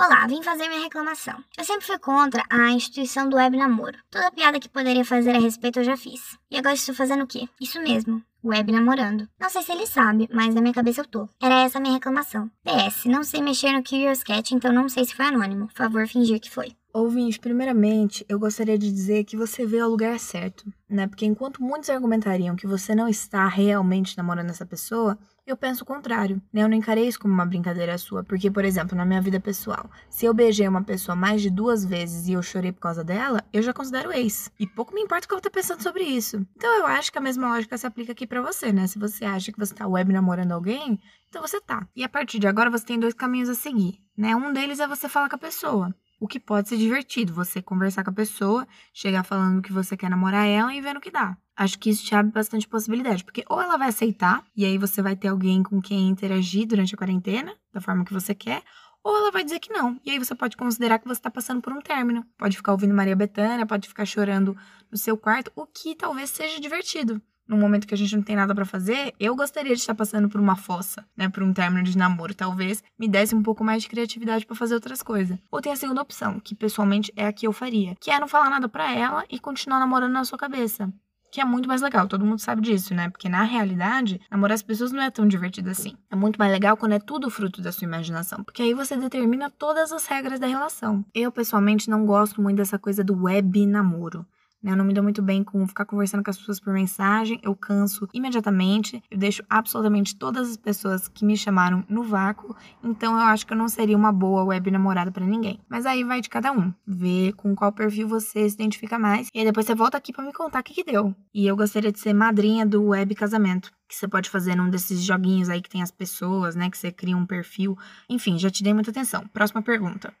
Olá, 0.00 0.28
vim 0.28 0.44
fazer 0.44 0.68
minha 0.68 0.82
reclamação. 0.82 1.42
Eu 1.58 1.64
sempre 1.64 1.84
fui 1.84 1.98
contra 1.98 2.44
a 2.48 2.70
instituição 2.70 3.28
do 3.28 3.34
web 3.34 3.56
namoro. 3.56 3.98
Toda 4.08 4.30
piada 4.30 4.60
que 4.60 4.68
poderia 4.68 5.04
fazer 5.04 5.30
a 5.34 5.40
respeito 5.40 5.80
eu 5.80 5.84
já 5.84 5.96
fiz. 5.96 6.38
E 6.48 6.56
agora 6.56 6.76
estou 6.76 6.94
fazendo 6.94 7.24
o 7.24 7.26
quê? 7.26 7.48
Isso 7.60 7.82
mesmo, 7.82 8.22
web 8.44 8.70
namorando. 8.70 9.28
Não 9.40 9.50
sei 9.50 9.60
se 9.60 9.72
ele 9.72 9.88
sabe, 9.88 10.28
mas 10.32 10.54
na 10.54 10.60
minha 10.60 10.72
cabeça 10.72 11.00
eu 11.00 11.04
tô. 11.04 11.28
Era 11.42 11.64
essa 11.64 11.78
a 11.78 11.80
minha 11.80 11.94
reclamação. 11.94 12.48
PS, 12.62 13.06
não 13.06 13.24
sei 13.24 13.42
mexer 13.42 13.72
no 13.72 13.82
Curious 13.82 14.22
Cat, 14.22 14.54
então 14.54 14.72
não 14.72 14.88
sei 14.88 15.04
se 15.04 15.16
foi 15.16 15.26
anônimo. 15.26 15.68
Favor 15.74 16.06
fingir 16.06 16.38
que 16.38 16.48
foi. 16.48 16.76
Ouvinte, 16.94 17.40
primeiramente, 17.40 18.24
eu 18.28 18.38
gostaria 18.38 18.78
de 18.78 18.90
dizer 18.90 19.24
que 19.24 19.36
você 19.36 19.66
veio 19.66 19.84
ao 19.84 19.90
lugar 19.90 20.16
certo, 20.20 20.64
né? 20.88 21.08
Porque 21.08 21.26
enquanto 21.26 21.60
muitos 21.60 21.90
argumentariam 21.90 22.54
que 22.54 22.68
você 22.68 22.94
não 22.94 23.08
está 23.08 23.48
realmente 23.48 24.16
namorando 24.16 24.50
essa 24.50 24.64
pessoa, 24.64 25.18
eu 25.50 25.56
penso 25.56 25.82
o 25.82 25.86
contrário, 25.86 26.40
né? 26.52 26.62
Eu 26.62 26.68
não 26.68 26.76
encarei 26.76 27.06
isso 27.06 27.18
como 27.18 27.32
uma 27.32 27.46
brincadeira 27.46 27.96
sua, 27.98 28.22
porque, 28.22 28.50
por 28.50 28.64
exemplo, 28.64 28.96
na 28.96 29.04
minha 29.04 29.20
vida 29.20 29.40
pessoal, 29.40 29.90
se 30.08 30.26
eu 30.26 30.34
beijei 30.34 30.68
uma 30.68 30.82
pessoa 30.82 31.16
mais 31.16 31.40
de 31.40 31.50
duas 31.50 31.84
vezes 31.84 32.28
e 32.28 32.32
eu 32.32 32.42
chorei 32.42 32.72
por 32.72 32.80
causa 32.80 33.02
dela, 33.02 33.42
eu 33.52 33.62
já 33.62 33.72
considero 33.72 34.12
ex. 34.12 34.50
E 34.58 34.66
pouco 34.66 34.94
me 34.94 35.00
importa 35.00 35.26
o 35.26 35.28
que 35.28 35.34
eu 35.34 35.40
tô 35.40 35.50
pensando 35.50 35.82
sobre 35.82 36.04
isso. 36.04 36.44
Então 36.56 36.72
eu 36.78 36.86
acho 36.86 37.10
que 37.10 37.18
a 37.18 37.20
mesma 37.20 37.48
lógica 37.48 37.78
se 37.78 37.86
aplica 37.86 38.12
aqui 38.12 38.26
para 38.26 38.42
você, 38.42 38.72
né? 38.72 38.86
Se 38.86 38.98
você 38.98 39.24
acha 39.24 39.52
que 39.52 39.58
você 39.58 39.74
tá 39.74 39.86
web 39.86 40.12
namorando 40.12 40.52
alguém, 40.52 41.00
então 41.28 41.42
você 41.42 41.60
tá. 41.60 41.86
E 41.94 42.04
a 42.04 42.08
partir 42.08 42.38
de 42.38 42.46
agora 42.46 42.70
você 42.70 42.84
tem 42.84 42.98
dois 42.98 43.14
caminhos 43.14 43.48
a 43.48 43.54
seguir, 43.54 44.00
né? 44.16 44.34
Um 44.36 44.52
deles 44.52 44.80
é 44.80 44.86
você 44.86 45.08
falar 45.08 45.28
com 45.28 45.36
a 45.36 45.38
pessoa 45.38 45.94
o 46.20 46.26
que 46.26 46.40
pode 46.40 46.68
ser 46.68 46.76
divertido, 46.76 47.32
você 47.32 47.62
conversar 47.62 48.04
com 48.04 48.10
a 48.10 48.14
pessoa, 48.14 48.66
chegar 48.92 49.22
falando 49.22 49.62
que 49.62 49.72
você 49.72 49.96
quer 49.96 50.10
namorar 50.10 50.46
ela 50.46 50.74
e 50.74 50.80
vendo 50.80 50.96
o 50.96 51.00
que 51.00 51.10
dá. 51.10 51.36
Acho 51.56 51.78
que 51.78 51.90
isso 51.90 52.04
te 52.04 52.14
abre 52.14 52.32
bastante 52.32 52.68
possibilidade, 52.68 53.24
porque 53.24 53.44
ou 53.48 53.60
ela 53.60 53.76
vai 53.76 53.88
aceitar, 53.88 54.44
e 54.56 54.64
aí 54.64 54.78
você 54.78 55.02
vai 55.02 55.16
ter 55.16 55.28
alguém 55.28 55.62
com 55.62 55.80
quem 55.80 56.08
interagir 56.08 56.66
durante 56.66 56.94
a 56.94 56.98
quarentena, 56.98 57.54
da 57.72 57.80
forma 57.80 58.04
que 58.04 58.12
você 58.12 58.34
quer, 58.34 58.62
ou 59.02 59.16
ela 59.16 59.30
vai 59.30 59.44
dizer 59.44 59.58
que 59.58 59.72
não. 59.72 60.00
E 60.04 60.10
aí 60.10 60.18
você 60.18 60.34
pode 60.34 60.56
considerar 60.56 60.98
que 60.98 61.06
você 61.06 61.18
está 61.18 61.30
passando 61.30 61.62
por 61.62 61.72
um 61.72 61.80
término. 61.80 62.24
Pode 62.36 62.56
ficar 62.56 62.72
ouvindo 62.72 62.94
Maria 62.94 63.16
Bethânia, 63.16 63.66
pode 63.66 63.88
ficar 63.88 64.04
chorando 64.04 64.56
no 64.90 64.98
seu 64.98 65.16
quarto, 65.16 65.50
o 65.56 65.66
que 65.66 65.94
talvez 65.94 66.30
seja 66.30 66.60
divertido 66.60 67.20
no 67.48 67.56
momento 67.56 67.86
que 67.86 67.94
a 67.94 67.96
gente 67.96 68.14
não 68.14 68.22
tem 68.22 68.36
nada 68.36 68.54
para 68.54 68.66
fazer, 68.66 69.14
eu 69.18 69.34
gostaria 69.34 69.74
de 69.74 69.80
estar 69.80 69.94
passando 69.94 70.28
por 70.28 70.40
uma 70.40 70.54
fossa, 70.54 71.04
né, 71.16 71.28
por 71.28 71.42
um 71.42 71.52
término 71.52 71.82
de 71.82 71.96
namoro, 71.96 72.34
talvez 72.34 72.84
me 72.98 73.08
desse 73.08 73.34
um 73.34 73.42
pouco 73.42 73.64
mais 73.64 73.82
de 73.82 73.88
criatividade 73.88 74.44
para 74.44 74.54
fazer 74.54 74.74
outras 74.74 75.02
coisas. 75.02 75.38
Ou 75.50 75.62
tem 75.62 75.72
a 75.72 75.76
segunda 75.76 76.02
opção, 76.02 76.38
que 76.38 76.54
pessoalmente 76.54 77.12
é 77.16 77.26
a 77.26 77.32
que 77.32 77.46
eu 77.46 77.52
faria, 77.52 77.96
que 77.98 78.10
é 78.10 78.20
não 78.20 78.28
falar 78.28 78.50
nada 78.50 78.68
para 78.68 78.94
ela 78.94 79.24
e 79.30 79.38
continuar 79.38 79.78
namorando 79.80 80.12
na 80.12 80.24
sua 80.24 80.38
cabeça. 80.38 80.92
Que 81.30 81.42
é 81.42 81.44
muito 81.44 81.68
mais 81.68 81.82
legal, 81.82 82.08
todo 82.08 82.24
mundo 82.24 82.40
sabe 82.40 82.62
disso, 82.62 82.94
né? 82.94 83.10
Porque 83.10 83.28
na 83.28 83.42
realidade, 83.42 84.18
namorar 84.30 84.54
as 84.54 84.62
pessoas 84.62 84.92
não 84.92 85.02
é 85.02 85.10
tão 85.10 85.28
divertido 85.28 85.68
assim. 85.68 85.94
É 86.10 86.16
muito 86.16 86.38
mais 86.38 86.50
legal 86.50 86.74
quando 86.74 86.92
é 86.92 86.98
tudo 86.98 87.28
fruto 87.28 87.60
da 87.60 87.70
sua 87.70 87.84
imaginação, 87.84 88.42
porque 88.42 88.62
aí 88.62 88.72
você 88.72 88.96
determina 88.96 89.50
todas 89.50 89.92
as 89.92 90.06
regras 90.06 90.40
da 90.40 90.46
relação. 90.46 91.04
Eu, 91.14 91.30
pessoalmente, 91.30 91.90
não 91.90 92.06
gosto 92.06 92.40
muito 92.40 92.56
dessa 92.56 92.78
coisa 92.78 93.04
do 93.04 93.24
web 93.24 93.66
namoro. 93.66 94.24
Né? 94.62 94.72
Eu 94.72 94.76
não 94.76 94.84
me 94.84 94.92
dou 94.92 95.02
muito 95.02 95.22
bem 95.22 95.44
com 95.44 95.66
ficar 95.66 95.84
conversando 95.84 96.22
com 96.22 96.30
as 96.30 96.38
pessoas 96.38 96.60
por 96.60 96.72
mensagem, 96.72 97.40
eu 97.42 97.54
canso 97.54 98.08
imediatamente, 98.12 99.02
eu 99.10 99.18
deixo 99.18 99.42
absolutamente 99.48 100.16
todas 100.16 100.50
as 100.50 100.56
pessoas 100.56 101.08
que 101.08 101.24
me 101.24 101.36
chamaram 101.36 101.84
no 101.88 102.02
vácuo, 102.02 102.56
então 102.82 103.14
eu 103.14 103.26
acho 103.26 103.46
que 103.46 103.52
eu 103.52 103.56
não 103.56 103.68
seria 103.68 103.96
uma 103.96 104.12
boa 104.12 104.44
web 104.44 104.70
namorada 104.70 105.10
para 105.10 105.24
ninguém. 105.24 105.60
Mas 105.68 105.86
aí 105.86 106.04
vai 106.04 106.20
de 106.20 106.28
cada 106.28 106.52
um, 106.52 106.72
ver 106.86 107.32
com 107.34 107.54
qual 107.54 107.72
perfil 107.72 108.08
você 108.08 108.48
se 108.48 108.54
identifica 108.54 108.98
mais, 108.98 109.28
e 109.34 109.38
aí 109.38 109.44
depois 109.44 109.66
você 109.66 109.74
volta 109.74 109.96
aqui 109.96 110.12
para 110.12 110.24
me 110.24 110.32
contar 110.32 110.60
o 110.60 110.62
que, 110.62 110.74
que 110.74 110.84
deu. 110.84 111.14
E 111.32 111.46
eu 111.46 111.56
gostaria 111.56 111.92
de 111.92 111.98
ser 111.98 112.12
madrinha 112.12 112.66
do 112.66 112.82
web 112.82 113.14
casamento 113.14 113.70
que 113.88 113.94
você 113.94 114.06
pode 114.06 114.28
fazer 114.28 114.54
num 114.54 114.68
desses 114.68 115.02
joguinhos 115.02 115.48
aí 115.48 115.62
que 115.62 115.70
tem 115.70 115.82
as 115.82 115.90
pessoas, 115.90 116.54
né? 116.54 116.68
Que 116.68 116.76
você 116.76 116.92
cria 116.92 117.16
um 117.16 117.24
perfil. 117.24 117.76
Enfim, 118.08 118.38
já 118.38 118.50
te 118.50 118.62
dei 118.62 118.74
muita 118.74 118.90
atenção. 118.90 119.26
Próxima 119.28 119.62
pergunta. 119.62 120.12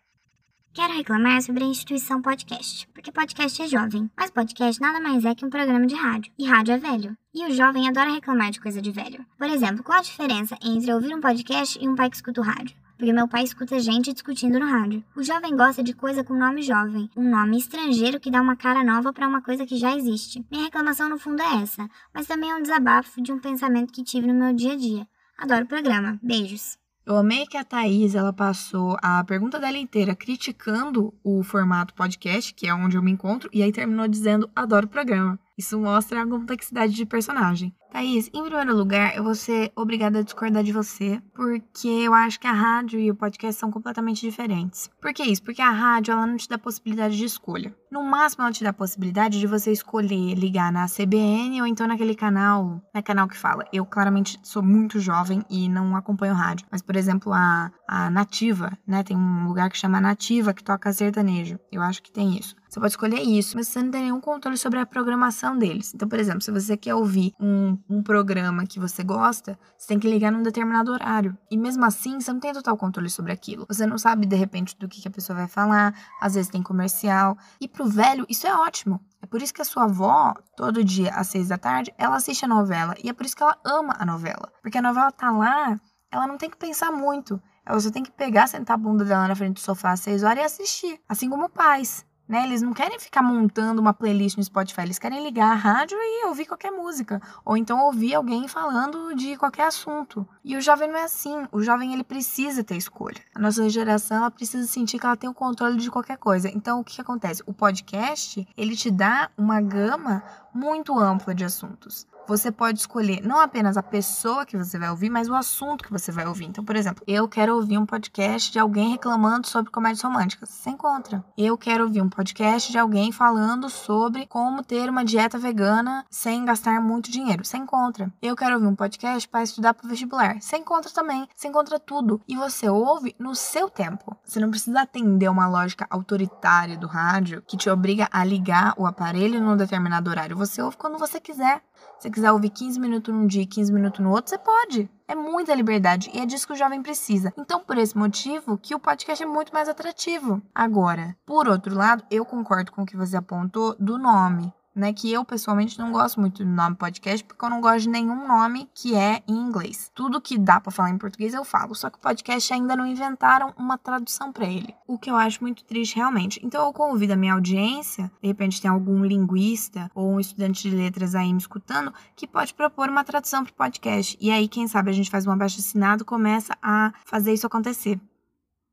Quero 0.72 0.92
reclamar 0.94 1.42
sobre 1.42 1.64
a 1.64 1.66
instituição 1.66 2.22
podcast, 2.22 2.86
porque 2.94 3.10
podcast 3.10 3.60
é 3.60 3.66
jovem, 3.66 4.08
mas 4.16 4.30
podcast 4.30 4.80
nada 4.80 5.00
mais 5.00 5.24
é 5.24 5.34
que 5.34 5.44
um 5.44 5.50
programa 5.50 5.86
de 5.86 5.94
rádio, 5.94 6.32
e 6.38 6.46
rádio 6.46 6.74
é 6.74 6.78
velho. 6.78 7.16
E 7.34 7.44
o 7.46 7.52
jovem 7.52 7.88
adora 7.88 8.12
reclamar 8.12 8.50
de 8.50 8.60
coisa 8.60 8.80
de 8.80 8.92
velho. 8.92 9.24
Por 9.36 9.48
exemplo, 9.48 9.82
qual 9.82 9.98
a 9.98 10.02
diferença 10.02 10.56
entre 10.62 10.92
ouvir 10.92 11.14
um 11.14 11.20
podcast 11.20 11.78
e 11.82 11.88
um 11.88 11.96
pai 11.96 12.08
que 12.08 12.16
escuta 12.16 12.40
o 12.40 12.44
rádio? 12.44 12.76
Porque 12.96 13.12
meu 13.12 13.28
pai 13.28 13.44
escuta 13.44 13.78
gente 13.78 14.12
discutindo 14.12 14.58
no 14.58 14.66
rádio. 14.66 15.04
O 15.16 15.22
jovem 15.22 15.56
gosta 15.56 15.82
de 15.82 15.94
coisa 15.94 16.24
com 16.24 16.34
nome 16.34 16.62
jovem, 16.62 17.08
um 17.16 17.28
nome 17.28 17.58
estrangeiro 17.58 18.18
que 18.18 18.30
dá 18.30 18.42
uma 18.42 18.56
cara 18.56 18.82
nova 18.82 19.12
para 19.12 19.28
uma 19.28 19.42
coisa 19.42 19.64
que 19.64 19.76
já 19.76 19.96
existe. 19.96 20.44
Minha 20.50 20.64
reclamação 20.64 21.08
no 21.08 21.18
fundo 21.18 21.40
é 21.40 21.62
essa, 21.62 21.88
mas 22.12 22.26
também 22.26 22.50
é 22.50 22.56
um 22.56 22.62
desabafo 22.62 23.22
de 23.22 23.32
um 23.32 23.38
pensamento 23.38 23.92
que 23.92 24.02
tive 24.02 24.26
no 24.26 24.34
meu 24.34 24.52
dia 24.52 24.72
a 24.72 24.76
dia. 24.76 25.08
Adoro 25.38 25.64
o 25.64 25.68
programa. 25.68 26.18
Beijos. 26.22 26.76
Eu 27.08 27.16
amei 27.16 27.46
que 27.46 27.56
a 27.56 27.64
Thaís, 27.64 28.14
ela 28.14 28.34
passou 28.34 28.94
a 29.00 29.24
pergunta 29.24 29.58
dela 29.58 29.78
inteira 29.78 30.14
criticando 30.14 31.14
o 31.24 31.42
formato 31.42 31.94
podcast, 31.94 32.52
que 32.52 32.66
é 32.66 32.74
onde 32.74 32.98
eu 32.98 33.02
me 33.02 33.10
encontro, 33.10 33.48
e 33.50 33.62
aí 33.62 33.72
terminou 33.72 34.06
dizendo, 34.06 34.50
adoro 34.54 34.84
o 34.84 34.90
programa. 34.90 35.38
Isso 35.56 35.80
mostra 35.80 36.20
a 36.20 36.26
complexidade 36.26 36.92
de 36.92 37.06
personagem. 37.06 37.74
Thaís, 37.90 38.28
em 38.34 38.44
primeiro 38.44 38.76
lugar, 38.76 39.16
eu 39.16 39.24
vou 39.24 39.34
ser 39.34 39.72
obrigada 39.74 40.18
a 40.18 40.22
discordar 40.22 40.62
de 40.62 40.72
você, 40.72 41.20
porque 41.34 41.88
eu 41.88 42.12
acho 42.12 42.38
que 42.38 42.46
a 42.46 42.52
rádio 42.52 43.00
e 43.00 43.10
o 43.10 43.14
podcast 43.14 43.58
são 43.58 43.70
completamente 43.70 44.20
diferentes. 44.20 44.90
Por 45.00 45.12
que 45.14 45.22
isso? 45.22 45.42
Porque 45.42 45.62
a 45.62 45.70
rádio, 45.70 46.12
ela 46.12 46.26
não 46.26 46.36
te 46.36 46.48
dá 46.48 46.58
possibilidade 46.58 47.16
de 47.16 47.24
escolha. 47.24 47.74
No 47.90 48.04
máximo, 48.04 48.42
ela 48.42 48.52
te 48.52 48.62
dá 48.62 48.70
a 48.70 48.74
possibilidade 48.74 49.40
de 49.40 49.46
você 49.46 49.72
escolher 49.72 50.34
ligar 50.34 50.70
na 50.70 50.86
CBN 50.86 51.62
ou 51.62 51.66
então 51.66 51.86
naquele 51.86 52.14
canal, 52.14 52.82
né, 52.94 53.00
canal 53.00 53.26
que 53.26 53.36
fala. 53.36 53.64
Eu, 53.72 53.86
claramente, 53.86 54.38
sou 54.42 54.62
muito 54.62 55.00
jovem 55.00 55.42
e 55.48 55.68
não 55.68 55.96
acompanho 55.96 56.34
rádio. 56.34 56.66
Mas, 56.70 56.82
por 56.82 56.96
exemplo, 56.96 57.32
a, 57.32 57.72
a 57.88 58.10
Nativa, 58.10 58.76
né, 58.86 59.02
tem 59.02 59.16
um 59.16 59.46
lugar 59.48 59.70
que 59.70 59.78
chama 59.78 60.00
Nativa, 60.00 60.52
que 60.52 60.62
toca 60.62 60.92
sertanejo. 60.92 61.58
Eu 61.72 61.80
acho 61.80 62.02
que 62.02 62.12
tem 62.12 62.36
isso. 62.36 62.54
Você 62.68 62.78
pode 62.78 62.92
escolher 62.92 63.22
isso, 63.22 63.56
mas 63.56 63.68
você 63.68 63.82
não 63.82 63.90
tem 63.90 64.02
nenhum 64.02 64.20
controle 64.20 64.58
sobre 64.58 64.78
a 64.78 64.84
programação 64.84 65.56
deles. 65.56 65.94
Então, 65.94 66.06
por 66.06 66.18
exemplo, 66.18 66.42
se 66.42 66.50
você 66.50 66.76
quer 66.76 66.94
ouvir 66.94 67.32
um, 67.40 67.77
um 67.88 68.02
programa 68.02 68.66
que 68.66 68.80
você 68.80 69.02
gosta, 69.02 69.58
você 69.76 69.88
tem 69.88 69.98
que 69.98 70.08
ligar 70.08 70.30
num 70.30 70.42
determinado 70.42 70.92
horário. 70.92 71.36
E 71.50 71.56
mesmo 71.56 71.84
assim, 71.84 72.20
você 72.20 72.32
não 72.32 72.40
tem 72.40 72.52
total 72.52 72.76
controle 72.76 73.10
sobre 73.10 73.32
aquilo. 73.32 73.66
Você 73.68 73.86
não 73.86 73.98
sabe, 73.98 74.26
de 74.26 74.36
repente, 74.36 74.76
do 74.78 74.88
que, 74.88 75.00
que 75.00 75.08
a 75.08 75.10
pessoa 75.10 75.38
vai 75.38 75.48
falar. 75.48 75.94
Às 76.20 76.34
vezes 76.34 76.50
tem 76.50 76.62
comercial. 76.62 77.36
E 77.60 77.68
pro 77.68 77.86
velho, 77.86 78.26
isso 78.28 78.46
é 78.46 78.54
ótimo. 78.54 79.00
É 79.20 79.26
por 79.26 79.42
isso 79.42 79.52
que 79.52 79.62
a 79.62 79.64
sua 79.64 79.84
avó, 79.84 80.34
todo 80.56 80.84
dia 80.84 81.10
às 81.10 81.26
seis 81.28 81.48
da 81.48 81.58
tarde, 81.58 81.92
ela 81.98 82.16
assiste 82.16 82.44
a 82.44 82.48
novela. 82.48 82.94
E 83.02 83.08
é 83.08 83.12
por 83.12 83.26
isso 83.26 83.36
que 83.36 83.42
ela 83.42 83.58
ama 83.64 83.94
a 83.98 84.06
novela. 84.06 84.52
Porque 84.62 84.78
a 84.78 84.82
novela 84.82 85.10
tá 85.10 85.30
lá, 85.30 85.78
ela 86.10 86.26
não 86.26 86.38
tem 86.38 86.48
que 86.48 86.56
pensar 86.56 86.90
muito. 86.90 87.40
Ela 87.66 87.78
só 87.80 87.90
tem 87.90 88.02
que 88.02 88.10
pegar, 88.10 88.46
sentar 88.46 88.74
a 88.74 88.78
bunda 88.78 89.04
dela 89.04 89.28
na 89.28 89.34
frente 89.34 89.54
do 89.54 89.60
sofá 89.60 89.92
às 89.92 90.00
seis 90.00 90.22
horas 90.22 90.38
e 90.38 90.46
assistir. 90.46 91.00
Assim 91.06 91.28
como 91.28 91.50
pais. 91.50 92.06
Né? 92.28 92.44
Eles 92.44 92.60
não 92.60 92.74
querem 92.74 92.98
ficar 92.98 93.22
montando 93.22 93.80
uma 93.80 93.94
playlist 93.94 94.36
no 94.36 94.44
Spotify, 94.44 94.82
eles 94.82 94.98
querem 94.98 95.22
ligar 95.22 95.50
a 95.50 95.54
rádio 95.54 95.96
e 95.98 96.26
ouvir 96.26 96.44
qualquer 96.44 96.70
música, 96.70 97.22
ou 97.44 97.56
então 97.56 97.80
ouvir 97.80 98.14
alguém 98.14 98.46
falando 98.46 99.14
de 99.14 99.36
qualquer 99.36 99.66
assunto. 99.66 100.28
E 100.44 100.56
o 100.56 100.60
jovem 100.60 100.88
não 100.88 100.98
é 100.98 101.04
assim, 101.04 101.46
o 101.50 101.62
jovem 101.62 101.94
ele 101.94 102.04
precisa 102.04 102.62
ter 102.62 102.76
escolha. 102.76 103.20
A 103.34 103.38
nossa 103.38 103.68
geração 103.70 104.18
ela 104.18 104.30
precisa 104.30 104.66
sentir 104.66 104.98
que 104.98 105.06
ela 105.06 105.16
tem 105.16 105.30
o 105.30 105.34
controle 105.34 105.78
de 105.78 105.90
qualquer 105.90 106.18
coisa. 106.18 106.50
Então 106.50 106.80
o 106.80 106.84
que, 106.84 106.96
que 106.96 107.00
acontece? 107.00 107.42
O 107.46 107.54
podcast, 107.54 108.46
ele 108.56 108.76
te 108.76 108.90
dá 108.90 109.30
uma 109.36 109.60
gama 109.60 110.22
muito 110.52 110.98
ampla 110.98 111.34
de 111.34 111.44
assuntos 111.44 112.06
você 112.28 112.52
pode 112.52 112.78
escolher 112.80 113.22
não 113.26 113.40
apenas 113.40 113.78
a 113.78 113.82
pessoa 113.82 114.44
que 114.44 114.56
você 114.56 114.78
vai 114.78 114.90
ouvir, 114.90 115.08
mas 115.08 115.30
o 115.30 115.34
assunto 115.34 115.82
que 115.82 115.90
você 115.90 116.12
vai 116.12 116.26
ouvir. 116.26 116.44
Então, 116.44 116.62
por 116.62 116.76
exemplo, 116.76 117.02
eu 117.06 117.26
quero 117.26 117.56
ouvir 117.56 117.78
um 117.78 117.86
podcast 117.86 118.52
de 118.52 118.58
alguém 118.58 118.90
reclamando 118.90 119.46
sobre 119.46 119.72
comédias 119.72 120.02
românticas. 120.02 120.50
Você 120.50 120.68
encontra. 120.68 121.24
Eu 121.38 121.56
quero 121.56 121.84
ouvir 121.84 122.02
um 122.02 122.08
podcast 122.08 122.70
de 122.70 122.76
alguém 122.76 123.10
falando 123.10 123.70
sobre 123.70 124.26
como 124.26 124.62
ter 124.62 124.90
uma 124.90 125.06
dieta 125.06 125.38
vegana 125.38 126.04
sem 126.10 126.44
gastar 126.44 126.82
muito 126.82 127.10
dinheiro. 127.10 127.46
Você 127.46 127.56
encontra. 127.56 128.12
Eu 128.20 128.36
quero 128.36 128.56
ouvir 128.56 128.66
um 128.66 128.76
podcast 128.76 129.26
para 129.26 129.42
estudar 129.42 129.72
para 129.72 129.86
o 129.86 129.88
vestibular. 129.88 130.38
Você 130.38 130.58
encontra 130.58 130.92
também. 130.92 131.26
Você 131.34 131.48
encontra 131.48 131.78
tudo. 131.78 132.20
E 132.28 132.36
você 132.36 132.68
ouve 132.68 133.16
no 133.18 133.34
seu 133.34 133.70
tempo. 133.70 134.14
Você 134.22 134.38
não 134.38 134.50
precisa 134.50 134.82
atender 134.82 135.30
uma 135.30 135.48
lógica 135.48 135.86
autoritária 135.88 136.76
do 136.76 136.86
rádio 136.86 137.42
que 137.46 137.56
te 137.56 137.70
obriga 137.70 138.06
a 138.12 138.22
ligar 138.22 138.74
o 138.76 138.86
aparelho 138.86 139.40
num 139.40 139.56
determinado 139.56 140.10
horário. 140.10 140.36
Você 140.36 140.60
ouve 140.60 140.76
quando 140.76 140.98
você 140.98 141.18
quiser. 141.18 141.62
Você 141.98 142.10
quiser 142.10 142.30
ouvir 142.30 142.50
15 142.50 142.78
minutos 142.78 143.12
num 143.12 143.26
dia 143.26 143.42
e 143.42 143.46
15 143.46 143.72
minutos 143.72 144.00
no 144.00 144.10
outro, 144.10 144.30
você 144.30 144.38
pode. 144.38 144.88
É 145.06 145.14
muita 145.14 145.54
liberdade 145.54 146.10
e 146.14 146.20
é 146.20 146.26
disso 146.26 146.46
que 146.46 146.52
o 146.52 146.56
jovem 146.56 146.82
precisa. 146.82 147.32
Então, 147.36 147.60
por 147.60 147.76
esse 147.76 147.96
motivo, 147.96 148.56
que 148.58 148.74
o 148.74 148.78
podcast 148.78 149.22
é 149.22 149.26
muito 149.26 149.52
mais 149.52 149.68
atrativo. 149.68 150.40
Agora, 150.54 151.16
por 151.26 151.48
outro 151.48 151.74
lado, 151.74 152.04
eu 152.10 152.24
concordo 152.24 152.70
com 152.70 152.82
o 152.82 152.86
que 152.86 152.96
você 152.96 153.16
apontou 153.16 153.74
do 153.80 153.98
nome. 153.98 154.52
Né? 154.78 154.92
Que 154.92 155.12
eu 155.12 155.24
pessoalmente 155.24 155.78
não 155.78 155.90
gosto 155.90 156.20
muito 156.20 156.44
do 156.44 156.50
nome 156.50 156.76
podcast, 156.76 157.24
porque 157.24 157.44
eu 157.44 157.50
não 157.50 157.60
gosto 157.60 157.80
de 157.82 157.88
nenhum 157.88 158.26
nome 158.26 158.68
que 158.72 158.94
é 158.94 159.22
em 159.26 159.34
inglês. 159.34 159.90
Tudo 159.94 160.20
que 160.20 160.38
dá 160.38 160.60
para 160.60 160.70
falar 160.70 160.90
em 160.90 160.98
português 160.98 161.34
eu 161.34 161.44
falo, 161.44 161.74
só 161.74 161.90
que 161.90 161.98
o 161.98 162.00
podcast 162.00 162.52
ainda 162.52 162.76
não 162.76 162.86
inventaram 162.86 163.52
uma 163.58 163.76
tradução 163.76 164.32
para 164.32 164.46
ele. 164.46 164.74
O 164.86 164.98
que 164.98 165.10
eu 165.10 165.16
acho 165.16 165.42
muito 165.42 165.64
triste 165.64 165.96
realmente. 165.96 166.40
Então 166.44 166.64
eu 166.64 166.72
convido 166.72 167.12
a 167.12 167.16
minha 167.16 167.34
audiência, 167.34 168.10
de 168.22 168.28
repente 168.28 168.60
tem 168.60 168.70
algum 168.70 169.04
linguista 169.04 169.90
ou 169.94 170.12
um 170.12 170.20
estudante 170.20 170.68
de 170.68 170.74
letras 170.74 171.14
aí 171.14 171.32
me 171.32 171.38
escutando, 171.38 171.92
que 172.14 172.26
pode 172.26 172.54
propor 172.54 172.88
uma 172.88 173.02
tradução 173.02 173.44
pro 173.44 173.52
podcast. 173.54 174.16
E 174.20 174.30
aí, 174.30 174.48
quem 174.48 174.68
sabe, 174.68 174.90
a 174.90 174.94
gente 174.94 175.10
faz 175.10 175.26
um 175.26 175.32
abaixo 175.32 175.58
assinado 175.58 176.04
começa 176.04 176.56
a 176.62 176.92
fazer 177.04 177.32
isso 177.32 177.46
acontecer, 177.46 178.00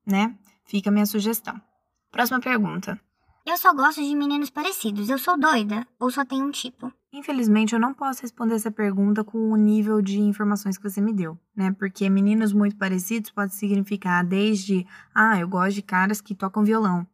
né? 0.05 0.35
Fica 0.63 0.89
a 0.89 0.93
minha 0.93 1.05
sugestão. 1.05 1.59
Próxima 2.11 2.39
pergunta. 2.39 2.99
Eu 3.45 3.57
só 3.57 3.71
gosto 3.75 4.01
de 4.01 4.15
meninos 4.15 4.49
parecidos. 4.49 5.07
Eu 5.07 5.19
sou 5.19 5.37
doida 5.37 5.87
ou 5.99 6.09
só 6.09 6.25
tenho 6.25 6.43
um 6.45 6.49
tipo? 6.49 6.91
Infelizmente, 7.13 7.73
eu 7.73 7.79
não 7.79 7.93
posso 7.93 8.23
responder 8.23 8.55
essa 8.55 8.71
pergunta 8.71 9.23
com 9.23 9.51
o 9.51 9.55
nível 9.55 10.01
de 10.01 10.19
informações 10.19 10.79
que 10.79 10.89
você 10.89 10.99
me 10.99 11.13
deu, 11.13 11.37
né? 11.55 11.71
Porque 11.77 12.09
meninos 12.09 12.51
muito 12.51 12.75
parecidos 12.75 13.29
pode 13.29 13.53
significar 13.53 14.25
desde, 14.25 14.85
ah, 15.13 15.39
eu 15.39 15.47
gosto 15.47 15.75
de 15.75 15.83
caras 15.83 16.19
que 16.21 16.33
tocam 16.33 16.63
violão, 16.63 17.07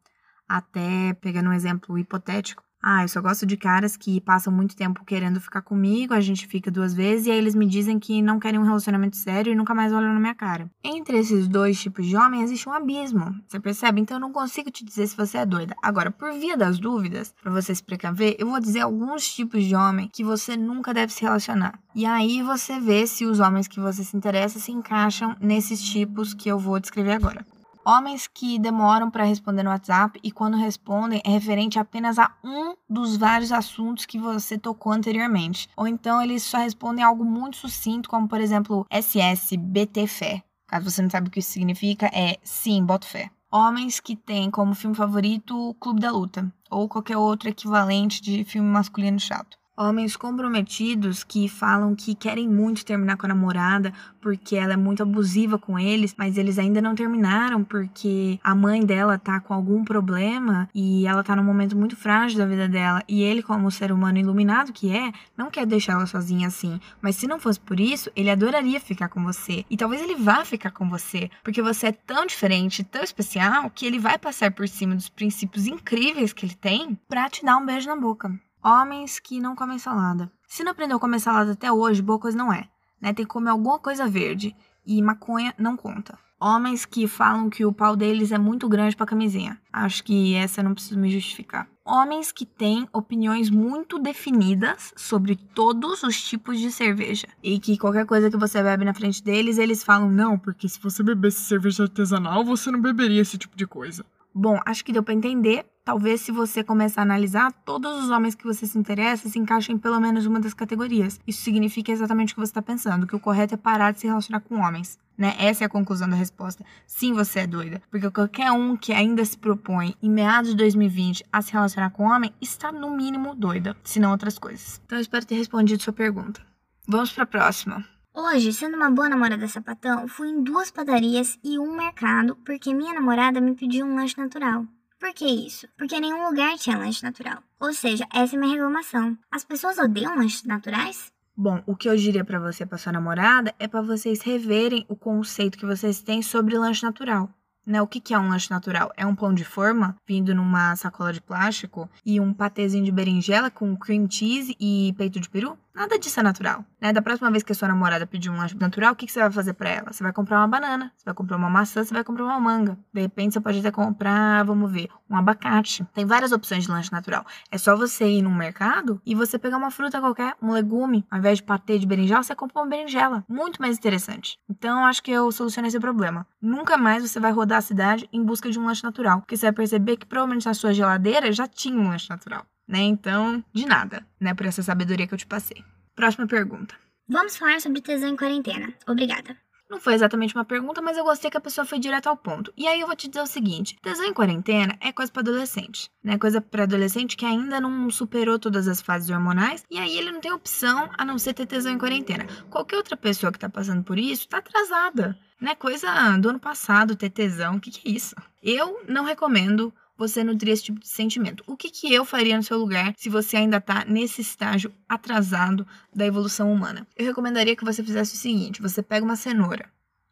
até, 0.48 1.12
pegando 1.20 1.50
um 1.50 1.52
exemplo 1.52 1.98
hipotético, 1.98 2.64
ah, 2.82 3.02
eu 3.02 3.08
só 3.08 3.20
gosto 3.22 3.46
de 3.46 3.56
caras 3.56 3.96
que 3.96 4.20
passam 4.20 4.52
muito 4.52 4.74
tempo 4.74 5.04
querendo 5.04 5.40
ficar 5.40 5.62
comigo, 5.62 6.12
a 6.12 6.20
gente 6.20 6.46
fica 6.48 6.70
duas 6.70 6.92
vezes 6.92 7.26
e 7.26 7.30
aí 7.30 7.38
eles 7.38 7.54
me 7.54 7.66
dizem 7.66 7.98
que 7.98 8.20
não 8.20 8.40
querem 8.40 8.58
um 8.58 8.64
relacionamento 8.64 9.16
sério 9.16 9.52
e 9.52 9.56
nunca 9.56 9.72
mais 9.72 9.92
olham 9.92 10.12
na 10.12 10.18
minha 10.18 10.34
cara. 10.34 10.68
Entre 10.82 11.16
esses 11.16 11.46
dois 11.46 11.80
tipos 11.80 12.04
de 12.06 12.16
homem 12.16 12.42
existe 12.42 12.68
um 12.68 12.72
abismo, 12.72 13.34
você 13.46 13.60
percebe? 13.60 14.00
Então 14.00 14.16
eu 14.16 14.20
não 14.20 14.32
consigo 14.32 14.70
te 14.70 14.84
dizer 14.84 15.06
se 15.06 15.16
você 15.16 15.38
é 15.38 15.46
doida. 15.46 15.76
Agora, 15.80 16.10
por 16.10 16.32
via 16.32 16.56
das 16.56 16.78
dúvidas, 16.78 17.32
para 17.40 17.52
você 17.52 17.72
se 17.74 17.82
precaver, 17.82 18.34
eu 18.38 18.48
vou 18.48 18.58
dizer 18.58 18.80
alguns 18.80 19.32
tipos 19.32 19.64
de 19.64 19.76
homem 19.76 20.10
que 20.12 20.24
você 20.24 20.56
nunca 20.56 20.92
deve 20.92 21.12
se 21.12 21.22
relacionar. 21.22 21.78
E 21.94 22.04
aí 22.04 22.42
você 22.42 22.80
vê 22.80 23.06
se 23.06 23.24
os 23.24 23.38
homens 23.38 23.68
que 23.68 23.78
você 23.78 24.02
se 24.02 24.16
interessa 24.16 24.58
se 24.58 24.72
encaixam 24.72 25.36
nesses 25.40 25.80
tipos 25.80 26.34
que 26.34 26.48
eu 26.48 26.58
vou 26.58 26.80
descrever 26.80 27.12
agora. 27.12 27.46
Homens 27.84 28.28
que 28.28 28.60
demoram 28.60 29.10
para 29.10 29.24
responder 29.24 29.64
no 29.64 29.70
WhatsApp 29.70 30.18
e 30.22 30.30
quando 30.30 30.56
respondem 30.56 31.20
é 31.24 31.30
referente 31.30 31.78
apenas 31.78 32.16
a 32.16 32.32
um 32.44 32.74
dos 32.88 33.16
vários 33.16 33.50
assuntos 33.50 34.06
que 34.06 34.18
você 34.18 34.56
tocou 34.56 34.92
anteriormente. 34.92 35.68
Ou 35.76 35.88
então 35.88 36.22
eles 36.22 36.44
só 36.44 36.58
respondem 36.58 37.04
algo 37.04 37.24
muito 37.24 37.56
sucinto, 37.56 38.08
como 38.08 38.28
por 38.28 38.40
exemplo 38.40 38.86
SS, 38.88 39.56
BT 39.56 40.06
Fé. 40.06 40.44
Caso 40.68 40.90
você 40.90 41.02
não 41.02 41.10
sabe 41.10 41.28
o 41.28 41.30
que 41.30 41.40
isso 41.40 41.50
significa, 41.50 42.06
é 42.06 42.38
sim, 42.42 42.84
boto 42.84 43.06
fé. 43.06 43.30
Homens 43.50 44.00
que 44.00 44.16
têm 44.16 44.50
como 44.50 44.74
filme 44.74 44.96
favorito 44.96 45.54
o 45.54 45.74
Clube 45.74 46.00
da 46.00 46.10
Luta, 46.10 46.50
ou 46.70 46.88
qualquer 46.88 47.18
outro 47.18 47.50
equivalente 47.50 48.22
de 48.22 48.44
filme 48.44 48.70
masculino 48.70 49.20
chato. 49.20 49.58
Homens 49.74 50.16
comprometidos 50.16 51.24
que 51.24 51.48
falam 51.48 51.94
que 51.94 52.14
querem 52.14 52.46
muito 52.46 52.84
terminar 52.84 53.16
com 53.16 53.24
a 53.24 53.28
namorada 53.30 53.90
porque 54.20 54.54
ela 54.54 54.74
é 54.74 54.76
muito 54.76 55.02
abusiva 55.02 55.58
com 55.58 55.78
eles, 55.78 56.14
mas 56.16 56.36
eles 56.36 56.58
ainda 56.58 56.82
não 56.82 56.94
terminaram 56.94 57.64
porque 57.64 58.38
a 58.44 58.54
mãe 58.54 58.84
dela 58.84 59.18
tá 59.18 59.40
com 59.40 59.54
algum 59.54 59.82
problema 59.82 60.68
e 60.74 61.06
ela 61.06 61.24
tá 61.24 61.34
num 61.34 61.42
momento 61.42 61.74
muito 61.74 61.96
frágil 61.96 62.38
da 62.38 62.44
vida 62.44 62.68
dela. 62.68 63.02
E 63.08 63.22
ele, 63.22 63.42
como 63.42 63.70
ser 63.70 63.90
humano 63.90 64.18
iluminado 64.18 64.74
que 64.74 64.94
é, 64.94 65.10
não 65.34 65.50
quer 65.50 65.64
deixar 65.64 65.94
ela 65.94 66.06
sozinha 66.06 66.48
assim. 66.48 66.78
Mas 67.00 67.16
se 67.16 67.26
não 67.26 67.40
fosse 67.40 67.58
por 67.58 67.80
isso, 67.80 68.10
ele 68.14 68.30
adoraria 68.30 68.78
ficar 68.78 69.08
com 69.08 69.24
você. 69.24 69.64
E 69.70 69.76
talvez 69.76 70.02
ele 70.02 70.16
vá 70.16 70.44
ficar 70.44 70.72
com 70.72 70.86
você, 70.86 71.30
porque 71.42 71.62
você 71.62 71.86
é 71.86 71.92
tão 71.92 72.26
diferente, 72.26 72.84
tão 72.84 73.02
especial, 73.02 73.70
que 73.70 73.86
ele 73.86 73.98
vai 73.98 74.18
passar 74.18 74.50
por 74.50 74.68
cima 74.68 74.94
dos 74.94 75.08
princípios 75.08 75.66
incríveis 75.66 76.34
que 76.34 76.44
ele 76.44 76.54
tem 76.54 76.98
pra 77.08 77.30
te 77.30 77.42
dar 77.42 77.56
um 77.56 77.64
beijo 77.64 77.88
na 77.88 77.96
boca. 77.96 78.38
Homens 78.64 79.18
que 79.18 79.40
não 79.40 79.56
comem 79.56 79.76
salada. 79.76 80.30
Se 80.46 80.62
não 80.62 80.70
aprendeu 80.70 80.96
a 80.96 81.00
comer 81.00 81.18
salada 81.18 81.52
até 81.52 81.72
hoje, 81.72 82.00
boa 82.00 82.18
coisa 82.18 82.38
não 82.38 82.52
é. 82.52 82.68
Né? 83.00 83.12
Tem 83.12 83.24
que 83.24 83.32
comer 83.32 83.50
alguma 83.50 83.78
coisa 83.78 84.06
verde. 84.06 84.54
E 84.86 85.02
maconha 85.02 85.52
não 85.58 85.76
conta. 85.76 86.16
Homens 86.40 86.84
que 86.84 87.08
falam 87.08 87.50
que 87.50 87.64
o 87.64 87.72
pau 87.72 87.96
deles 87.96 88.30
é 88.30 88.38
muito 88.38 88.68
grande 88.68 88.94
para 88.94 89.06
camisinha. 89.06 89.60
Acho 89.72 90.04
que 90.04 90.34
essa 90.34 90.60
eu 90.60 90.64
não 90.64 90.74
preciso 90.74 90.98
me 90.98 91.10
justificar. 91.10 91.68
Homens 91.84 92.30
que 92.30 92.46
têm 92.46 92.88
opiniões 92.92 93.50
muito 93.50 93.98
definidas 93.98 94.92
sobre 94.96 95.34
todos 95.34 96.04
os 96.04 96.20
tipos 96.20 96.60
de 96.60 96.70
cerveja. 96.70 97.26
E 97.42 97.58
que 97.58 97.76
qualquer 97.76 98.06
coisa 98.06 98.30
que 98.30 98.36
você 98.36 98.62
bebe 98.62 98.84
na 98.84 98.94
frente 98.94 99.22
deles, 99.22 99.58
eles 99.58 99.82
falam: 99.82 100.08
não, 100.08 100.38
porque 100.38 100.68
se 100.68 100.80
você 100.80 101.02
bebesse 101.02 101.40
cerveja 101.40 101.84
artesanal, 101.84 102.44
você 102.44 102.70
não 102.70 102.80
beberia 102.80 103.20
esse 103.20 103.36
tipo 103.36 103.56
de 103.56 103.66
coisa. 103.66 104.04
Bom, 104.32 104.60
acho 104.64 104.84
que 104.84 104.92
deu 104.92 105.02
para 105.02 105.14
entender. 105.14 105.66
Talvez 105.84 106.20
se 106.20 106.30
você 106.30 106.62
começar 106.62 107.00
a 107.00 107.02
analisar, 107.02 107.52
todos 107.64 108.04
os 108.04 108.10
homens 108.10 108.36
que 108.36 108.44
você 108.44 108.66
se 108.66 108.78
interessa 108.78 109.28
se 109.28 109.36
encaixam 109.36 109.74
em 109.74 109.78
pelo 109.78 109.98
menos 109.98 110.24
uma 110.26 110.38
das 110.38 110.54
categorias. 110.54 111.18
Isso 111.26 111.42
significa 111.42 111.90
exatamente 111.90 112.32
o 112.32 112.36
que 112.36 112.40
você 112.40 112.50
está 112.50 112.62
pensando, 112.62 113.04
que 113.04 113.16
o 113.16 113.20
correto 113.20 113.54
é 113.54 113.56
parar 113.56 113.92
de 113.92 113.98
se 113.98 114.06
relacionar 114.06 114.40
com 114.40 114.60
homens. 114.60 114.96
Né? 115.18 115.34
Essa 115.40 115.64
é 115.64 115.66
a 115.66 115.68
conclusão 115.68 116.08
da 116.08 116.14
resposta. 116.14 116.64
Sim, 116.86 117.12
você 117.12 117.40
é 117.40 117.46
doida. 117.48 117.82
Porque 117.90 118.08
qualquer 118.12 118.52
um 118.52 118.76
que 118.76 118.92
ainda 118.92 119.24
se 119.24 119.36
propõe, 119.36 119.96
em 120.00 120.08
meados 120.08 120.50
de 120.50 120.56
2020, 120.56 121.24
a 121.32 121.42
se 121.42 121.52
relacionar 121.52 121.90
com 121.90 122.04
homem, 122.04 122.32
está 122.40 122.70
no 122.70 122.96
mínimo 122.96 123.34
doida, 123.34 123.76
se 123.82 123.98
não 123.98 124.12
outras 124.12 124.38
coisas. 124.38 124.80
Então 124.86 124.98
eu 124.98 125.02
espero 125.02 125.26
ter 125.26 125.34
respondido 125.34 125.82
sua 125.82 125.92
pergunta. 125.92 126.40
Vamos 126.86 127.12
para 127.12 127.24
a 127.24 127.26
próxima. 127.26 127.84
Hoje, 128.14 128.52
sendo 128.52 128.76
uma 128.76 128.90
boa 128.90 129.08
namorada 129.08 129.48
sapatão, 129.48 130.06
fui 130.06 130.28
em 130.28 130.44
duas 130.44 130.70
padarias 130.70 131.38
e 131.42 131.58
um 131.58 131.76
mercado 131.76 132.36
porque 132.44 132.72
minha 132.72 132.94
namorada 132.94 133.40
me 133.40 133.56
pediu 133.56 133.84
um 133.84 133.96
lanche 133.96 134.16
natural. 134.16 134.64
Por 135.02 135.12
que 135.12 135.26
isso? 135.26 135.66
Porque 135.76 135.98
nenhum 135.98 136.28
lugar 136.28 136.56
tinha 136.56 136.78
lanche 136.78 137.02
natural. 137.02 137.42
Ou 137.58 137.74
seja, 137.74 138.06
essa 138.14 138.36
é 138.36 138.38
minha 138.38 138.52
reclamação. 138.52 139.18
As 139.32 139.44
pessoas 139.44 139.76
odeiam 139.76 140.16
lanches 140.16 140.44
naturais? 140.44 141.12
Bom, 141.36 141.60
o 141.66 141.74
que 141.74 141.88
eu 141.88 141.96
diria 141.96 142.24
para 142.24 142.38
você, 142.38 142.64
para 142.64 142.78
sua 142.78 142.92
namorada, 142.92 143.52
é 143.58 143.66
para 143.66 143.82
vocês 143.82 144.22
reverem 144.22 144.86
o 144.88 144.94
conceito 144.94 145.58
que 145.58 145.66
vocês 145.66 146.00
têm 146.00 146.22
sobre 146.22 146.56
lanche 146.56 146.84
natural. 146.84 147.28
Né, 147.66 147.82
o 147.82 147.86
que, 147.86 148.00
que 148.00 148.14
é 148.14 148.18
um 148.18 148.28
lanche 148.28 148.48
natural? 148.48 148.92
É 148.96 149.04
um 149.04 149.14
pão 149.14 149.34
de 149.34 149.44
forma 149.44 149.96
vindo 150.06 150.32
numa 150.36 150.76
sacola 150.76 151.12
de 151.12 151.20
plástico 151.20 151.90
e 152.06 152.20
um 152.20 152.32
patezinho 152.32 152.84
de 152.84 152.92
berinjela 152.92 153.50
com 153.50 153.76
cream 153.76 154.08
cheese 154.08 154.56
e 154.60 154.94
peito 154.96 155.18
de 155.18 155.28
peru? 155.28 155.58
Nada 155.74 155.98
disso 155.98 156.20
é 156.20 156.22
natural, 156.22 156.64
né? 156.78 156.92
Da 156.92 157.00
próxima 157.00 157.30
vez 157.30 157.42
que 157.42 157.52
a 157.52 157.54
sua 157.54 157.68
namorada 157.68 158.06
pedir 158.06 158.28
um 158.28 158.36
lanche 158.36 158.54
natural, 158.54 158.92
o 158.92 158.96
que, 158.96 159.06
que 159.06 159.12
você 159.12 159.20
vai 159.20 159.30
fazer 159.30 159.54
para 159.54 159.70
ela? 159.70 159.92
Você 159.92 160.02
vai 160.02 160.12
comprar 160.12 160.38
uma 160.38 160.46
banana, 160.46 160.92
você 160.94 161.04
vai 161.06 161.14
comprar 161.14 161.38
uma 161.38 161.48
maçã, 161.48 161.82
você 161.82 161.94
vai 161.94 162.04
comprar 162.04 162.24
uma 162.24 162.38
manga. 162.38 162.78
De 162.92 163.00
repente, 163.00 163.32
você 163.32 163.40
pode 163.40 163.58
até 163.58 163.70
comprar, 163.70 164.44
vamos 164.44 164.70
ver, 164.70 164.90
um 165.08 165.16
abacate. 165.16 165.82
Tem 165.94 166.04
várias 166.04 166.30
opções 166.30 166.64
de 166.64 166.70
lanche 166.70 166.92
natural. 166.92 167.24
É 167.50 167.56
só 167.56 167.74
você 167.74 168.06
ir 168.06 168.22
num 168.22 168.34
mercado 168.34 169.00
e 169.06 169.14
você 169.14 169.38
pegar 169.38 169.56
uma 169.56 169.70
fruta 169.70 169.98
qualquer, 169.98 170.36
um 170.42 170.52
legume. 170.52 171.06
Ao 171.10 171.18
invés 171.18 171.38
de 171.38 171.44
patê 171.44 171.78
de 171.78 171.86
berinjela, 171.86 172.22
você 172.22 172.34
compra 172.34 172.60
uma 172.60 172.68
berinjela. 172.68 173.24
Muito 173.26 173.60
mais 173.60 173.78
interessante. 173.78 174.38
Então, 174.50 174.84
acho 174.84 175.02
que 175.02 175.10
eu 175.10 175.32
solucionei 175.32 175.68
esse 175.68 175.80
problema. 175.80 176.26
Nunca 176.40 176.76
mais 176.76 177.02
você 177.02 177.18
vai 177.18 177.32
rodar 177.32 177.58
a 177.58 177.62
cidade 177.62 178.06
em 178.12 178.22
busca 178.22 178.50
de 178.50 178.58
um 178.58 178.66
lanche 178.66 178.84
natural. 178.84 179.20
Porque 179.20 179.38
você 179.38 179.46
vai 179.46 179.52
perceber 179.52 179.96
que 179.96 180.04
provavelmente 180.04 180.44
na 180.44 180.52
sua 180.52 180.74
geladeira 180.74 181.32
já 181.32 181.46
tinha 181.46 181.78
um 181.78 181.88
lanche 181.88 182.10
natural 182.10 182.44
né? 182.66 182.80
Então, 182.80 183.44
de 183.52 183.66
nada, 183.66 184.06
né? 184.20 184.34
Por 184.34 184.46
essa 184.46 184.62
sabedoria 184.62 185.06
que 185.06 185.14
eu 185.14 185.18
te 185.18 185.26
passei. 185.26 185.64
Próxima 185.94 186.26
pergunta. 186.26 186.74
Vamos 187.08 187.36
falar 187.36 187.60
sobre 187.60 187.80
tesão 187.80 188.08
em 188.08 188.16
quarentena. 188.16 188.72
Obrigada. 188.86 189.36
Não 189.72 189.80
foi 189.80 189.94
exatamente 189.94 190.34
uma 190.34 190.44
pergunta, 190.44 190.82
mas 190.82 190.98
eu 190.98 191.04
gostei 191.04 191.30
que 191.30 191.36
a 191.38 191.40
pessoa 191.40 191.64
foi 191.64 191.78
direto 191.78 192.06
ao 192.06 192.14
ponto. 192.14 192.52
E 192.54 192.68
aí 192.68 192.78
eu 192.78 192.86
vou 192.86 192.94
te 192.94 193.08
dizer 193.08 193.22
o 193.22 193.26
seguinte: 193.26 193.74
tesão 193.80 194.04
em 194.04 194.12
quarentena 194.12 194.76
é 194.82 194.92
coisa 194.92 195.10
para 195.10 195.22
adolescente, 195.22 195.90
né? 196.04 196.18
Coisa 196.18 196.42
para 196.42 196.64
adolescente 196.64 197.16
que 197.16 197.24
ainda 197.24 197.58
não 197.58 197.88
superou 197.90 198.38
todas 198.38 198.68
as 198.68 198.82
fases 198.82 199.08
hormonais 199.08 199.64
e 199.70 199.78
aí 199.78 199.96
ele 199.96 200.12
não 200.12 200.20
tem 200.20 200.30
opção 200.30 200.90
a 200.98 201.06
não 201.06 201.18
ser 201.18 201.32
ter 201.32 201.46
tesão 201.46 201.72
em 201.72 201.78
quarentena. 201.78 202.26
Qualquer 202.50 202.76
outra 202.76 202.98
pessoa 202.98 203.32
que 203.32 203.38
tá 203.38 203.48
passando 203.48 203.82
por 203.82 203.98
isso 203.98 204.28
tá 204.28 204.38
atrasada, 204.38 205.18
né? 205.40 205.54
Coisa 205.54 206.18
do 206.18 206.28
ano 206.28 206.38
passado 206.38 206.94
ter 206.94 207.08
tesão, 207.08 207.56
o 207.56 207.60
que, 207.60 207.70
que 207.70 207.88
é 207.88 207.92
isso? 207.92 208.14
Eu 208.42 208.82
não 208.86 209.04
recomendo 209.04 209.72
você 210.02 210.24
nutrir 210.24 210.52
esse 210.52 210.64
tipo 210.64 210.80
de 210.80 210.88
sentimento. 210.88 211.44
O 211.46 211.56
que, 211.56 211.70
que 211.70 211.92
eu 211.92 212.04
faria 212.04 212.36
no 212.36 212.42
seu 212.42 212.58
lugar 212.58 212.92
se 212.96 213.08
você 213.08 213.36
ainda 213.36 213.58
está 213.58 213.84
nesse 213.84 214.20
estágio 214.20 214.72
atrasado 214.88 215.66
da 215.94 216.04
evolução 216.04 216.52
humana? 216.52 216.86
Eu 216.96 217.06
recomendaria 217.06 217.54
que 217.54 217.64
você 217.64 217.84
fizesse 217.84 218.14
o 218.14 218.18
seguinte: 218.18 218.60
você 218.60 218.82
pega 218.82 219.04
uma 219.04 219.16
cenoura. 219.16 219.70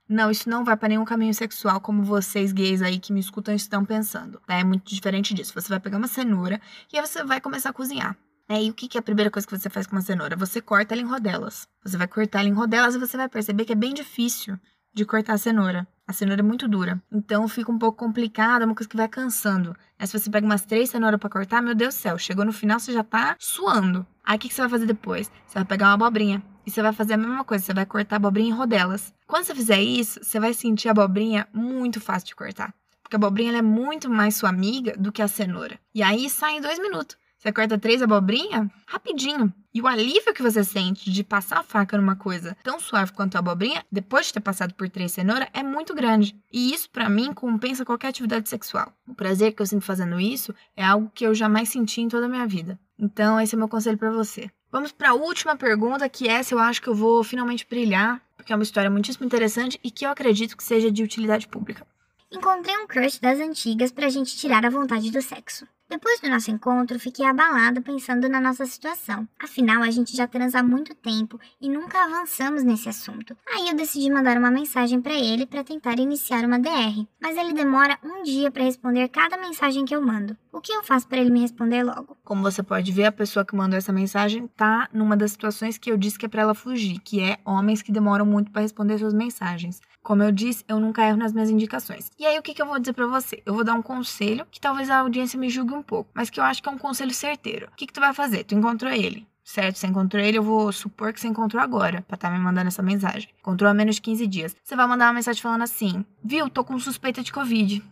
Não, 0.08 0.30
isso 0.30 0.48
não 0.48 0.64
vai 0.64 0.76
para 0.76 0.88
nenhum 0.88 1.04
caminho 1.04 1.34
sexual, 1.34 1.80
como 1.80 2.02
vocês 2.02 2.52
gays 2.52 2.82
aí 2.82 2.98
que 2.98 3.12
me 3.12 3.20
escutam 3.20 3.54
estão 3.54 3.84
pensando. 3.84 4.40
Tá? 4.46 4.58
É 4.58 4.64
muito 4.64 4.92
diferente 4.92 5.34
disso. 5.34 5.52
Você 5.54 5.68
vai 5.68 5.78
pegar 5.78 5.98
uma 5.98 6.08
cenoura 6.08 6.60
e 6.92 6.98
aí 6.98 7.06
você 7.06 7.22
vai 7.24 7.40
começar 7.40 7.70
a 7.70 7.72
cozinhar. 7.72 8.16
É, 8.48 8.60
e 8.60 8.70
o 8.70 8.74
que, 8.74 8.88
que 8.88 8.98
é 8.98 9.00
a 9.00 9.02
primeira 9.02 9.30
coisa 9.30 9.46
que 9.46 9.56
você 9.56 9.70
faz 9.70 9.86
com 9.86 9.94
uma 9.94 10.02
cenoura? 10.02 10.34
Você 10.36 10.60
corta 10.60 10.94
ela 10.94 11.02
em 11.02 11.06
rodelas. 11.06 11.68
Você 11.84 11.96
vai 11.96 12.08
cortar 12.08 12.40
ela 12.40 12.48
em 12.48 12.52
rodelas 12.52 12.96
e 12.96 12.98
você 12.98 13.16
vai 13.16 13.28
perceber 13.28 13.64
que 13.64 13.72
é 13.72 13.76
bem 13.76 13.94
difícil 13.94 14.58
de 14.92 15.04
cortar 15.04 15.34
a 15.34 15.38
cenoura. 15.38 15.86
A 16.10 16.12
cenoura 16.12 16.40
é 16.40 16.42
muito 16.42 16.66
dura. 16.66 17.00
Então 17.12 17.46
fica 17.46 17.70
um 17.70 17.78
pouco 17.78 17.96
complicado, 17.96 18.62
é 18.62 18.64
uma 18.64 18.74
coisa 18.74 18.88
que 18.88 18.96
vai 18.96 19.06
cansando. 19.06 19.76
Aí 19.96 20.04
se 20.08 20.18
você 20.18 20.28
pega 20.28 20.44
umas 20.44 20.64
três 20.64 20.90
cenouras 20.90 21.20
para 21.20 21.30
cortar, 21.30 21.62
meu 21.62 21.72
Deus 21.72 21.94
do 21.94 21.98
céu, 21.98 22.18
chegou 22.18 22.44
no 22.44 22.52
final 22.52 22.80
você 22.80 22.92
já 22.92 23.04
tá 23.04 23.36
suando. 23.38 24.04
Aí 24.24 24.34
o 24.36 24.38
que, 24.40 24.48
que 24.48 24.54
você 24.54 24.60
vai 24.62 24.70
fazer 24.70 24.86
depois? 24.86 25.30
Você 25.46 25.54
vai 25.54 25.64
pegar 25.64 25.86
uma 25.86 25.94
abobrinha. 25.94 26.42
E 26.66 26.70
você 26.72 26.82
vai 26.82 26.92
fazer 26.92 27.14
a 27.14 27.16
mesma 27.16 27.44
coisa, 27.44 27.64
você 27.64 27.72
vai 27.72 27.86
cortar 27.86 28.16
a 28.16 28.18
abobrinha 28.18 28.48
em 28.48 28.52
rodelas. 28.52 29.14
Quando 29.24 29.44
você 29.44 29.54
fizer 29.54 29.80
isso, 29.80 30.18
você 30.20 30.40
vai 30.40 30.52
sentir 30.52 30.88
a 30.88 30.90
abobrinha 30.90 31.46
muito 31.52 32.00
fácil 32.00 32.26
de 32.26 32.34
cortar. 32.34 32.74
Porque 33.04 33.14
a 33.14 33.18
abobrinha 33.18 33.56
é 33.56 33.62
muito 33.62 34.10
mais 34.10 34.34
sua 34.34 34.48
amiga 34.48 34.96
do 34.98 35.12
que 35.12 35.22
a 35.22 35.28
cenoura. 35.28 35.78
E 35.94 36.02
aí 36.02 36.28
sai 36.28 36.56
em 36.56 36.60
dois 36.60 36.80
minutos. 36.80 37.16
Você 37.40 37.50
corta 37.52 37.78
três 37.78 38.02
abobrinha? 38.02 38.70
Rapidinho. 38.86 39.50
E 39.72 39.80
o 39.80 39.86
alívio 39.86 40.34
que 40.34 40.42
você 40.42 40.62
sente 40.62 41.10
de 41.10 41.24
passar 41.24 41.60
a 41.60 41.62
faca 41.62 41.96
numa 41.96 42.14
coisa 42.14 42.54
tão 42.62 42.78
suave 42.78 43.12
quanto 43.12 43.36
a 43.36 43.38
abobrinha, 43.38 43.82
depois 43.90 44.26
de 44.26 44.34
ter 44.34 44.40
passado 44.40 44.74
por 44.74 44.90
três 44.90 45.12
cenouras, 45.12 45.48
é 45.54 45.62
muito 45.62 45.94
grande. 45.94 46.38
E 46.52 46.70
isso, 46.74 46.90
para 46.90 47.08
mim, 47.08 47.32
compensa 47.32 47.82
qualquer 47.82 48.08
atividade 48.08 48.46
sexual. 48.46 48.92
O 49.08 49.14
prazer 49.14 49.54
que 49.54 49.62
eu 49.62 49.66
sinto 49.66 49.86
fazendo 49.86 50.20
isso 50.20 50.54
é 50.76 50.84
algo 50.84 51.10
que 51.14 51.26
eu 51.26 51.34
jamais 51.34 51.70
senti 51.70 52.02
em 52.02 52.08
toda 52.08 52.26
a 52.26 52.28
minha 52.28 52.46
vida. 52.46 52.78
Então, 52.98 53.40
esse 53.40 53.54
é 53.54 53.58
meu 53.58 53.68
conselho 53.68 53.96
para 53.96 54.10
você. 54.10 54.50
Vamos 54.70 54.92
para 54.92 55.08
a 55.10 55.14
última 55.14 55.56
pergunta, 55.56 56.06
que 56.10 56.28
essa 56.28 56.52
eu 56.52 56.58
acho 56.58 56.82
que 56.82 56.88
eu 56.88 56.94
vou 56.94 57.24
finalmente 57.24 57.66
brilhar, 57.66 58.20
porque 58.36 58.52
é 58.52 58.56
uma 58.56 58.62
história 58.62 58.90
muitíssimo 58.90 59.24
interessante 59.24 59.80
e 59.82 59.90
que 59.90 60.04
eu 60.04 60.10
acredito 60.10 60.58
que 60.58 60.62
seja 60.62 60.92
de 60.92 61.02
utilidade 61.02 61.48
pública. 61.48 61.86
Encontrei 62.30 62.76
um 62.76 62.86
crush 62.86 63.18
das 63.18 63.40
antigas 63.40 63.90
pra 63.90 64.10
gente 64.10 64.36
tirar 64.36 64.66
a 64.66 64.70
vontade 64.70 65.10
do 65.10 65.22
sexo. 65.22 65.66
Depois 65.90 66.20
do 66.20 66.28
nosso 66.30 66.52
encontro, 66.52 67.00
fiquei 67.00 67.26
abalada 67.26 67.80
pensando 67.80 68.28
na 68.28 68.40
nossa 68.40 68.64
situação. 68.64 69.26
Afinal, 69.42 69.82
a 69.82 69.90
gente 69.90 70.16
já 70.16 70.24
transa 70.24 70.60
há 70.60 70.62
muito 70.62 70.94
tempo 70.94 71.36
e 71.60 71.68
nunca 71.68 72.04
avançamos 72.04 72.62
nesse 72.62 72.88
assunto. 72.88 73.36
Aí 73.52 73.68
eu 73.68 73.74
decidi 73.74 74.08
mandar 74.08 74.38
uma 74.38 74.52
mensagem 74.52 75.00
para 75.00 75.14
ele 75.14 75.46
para 75.46 75.64
tentar 75.64 75.98
iniciar 75.98 76.44
uma 76.44 76.60
DR, 76.60 77.04
mas 77.20 77.36
ele 77.36 77.52
demora 77.52 77.98
um 78.04 78.22
dia 78.22 78.52
para 78.52 78.62
responder 78.62 79.08
cada 79.08 79.36
mensagem 79.36 79.84
que 79.84 79.92
eu 79.92 80.00
mando. 80.00 80.36
O 80.52 80.60
que 80.60 80.72
eu 80.72 80.84
faço 80.84 81.08
para 81.08 81.18
ele 81.18 81.30
me 81.30 81.40
responder 81.40 81.82
logo? 81.82 82.16
Como 82.22 82.42
você 82.42 82.62
pode 82.62 82.92
ver, 82.92 83.06
a 83.06 83.12
pessoa 83.12 83.44
que 83.44 83.56
mandou 83.56 83.76
essa 83.76 83.92
mensagem 83.92 84.46
tá 84.46 84.88
numa 84.92 85.16
das 85.16 85.32
situações 85.32 85.76
que 85.76 85.90
eu 85.90 85.96
disse 85.96 86.16
que 86.16 86.26
é 86.26 86.28
para 86.28 86.42
ela 86.42 86.54
fugir, 86.54 87.00
que 87.00 87.20
é 87.20 87.38
homens 87.44 87.82
que 87.82 87.90
demoram 87.90 88.24
muito 88.24 88.52
para 88.52 88.62
responder 88.62 88.96
suas 88.98 89.12
mensagens. 89.12 89.80
Como 90.02 90.22
eu 90.22 90.32
disse, 90.32 90.64
eu 90.66 90.80
nunca 90.80 91.06
erro 91.06 91.18
nas 91.18 91.32
minhas 91.32 91.50
indicações. 91.50 92.10
E 92.18 92.26
aí 92.26 92.38
o 92.38 92.42
que, 92.42 92.54
que 92.54 92.62
eu 92.62 92.66
vou 92.66 92.78
dizer 92.78 92.92
para 92.94 93.06
você? 93.06 93.42
Eu 93.44 93.54
vou 93.54 93.64
dar 93.64 93.74
um 93.74 93.82
conselho 93.82 94.46
que 94.50 94.60
talvez 94.60 94.88
a 94.90 94.98
audiência 94.98 95.38
me 95.38 95.50
julgue 95.50 95.74
um 95.74 95.82
pouco, 95.82 96.10
mas 96.14 96.30
que 96.30 96.40
eu 96.40 96.44
acho 96.44 96.62
que 96.62 96.68
é 96.68 96.72
um 96.72 96.78
conselho 96.78 97.12
certeiro. 97.12 97.66
O 97.66 97.76
que, 97.76 97.86
que 97.86 97.92
tu 97.92 98.00
vai 98.00 98.14
fazer? 98.14 98.44
Tu 98.44 98.54
encontrou 98.54 98.90
ele. 98.90 99.26
Certo, 99.44 99.76
você 99.76 99.86
encontrou 99.86 100.22
ele, 100.22 100.38
eu 100.38 100.42
vou 100.42 100.70
supor 100.70 101.12
que 101.12 101.20
você 101.20 101.26
encontrou 101.26 101.60
agora, 101.60 102.02
pra 102.06 102.14
estar 102.14 102.28
tá 102.28 102.34
me 102.34 102.38
mandando 102.38 102.68
essa 102.68 102.82
mensagem. 102.82 103.28
Encontrou 103.40 103.68
há 103.68 103.74
menos 103.74 103.96
de 103.96 104.02
15 104.02 104.26
dias. 104.26 104.56
Você 104.62 104.76
vai 104.76 104.86
mandar 104.86 105.06
uma 105.06 105.14
mensagem 105.14 105.42
falando 105.42 105.62
assim: 105.62 106.04
Viu, 106.22 106.48
tô 106.48 106.62
com 106.62 106.78
suspeita 106.78 107.22
de 107.22 107.32
Covid. 107.32 107.82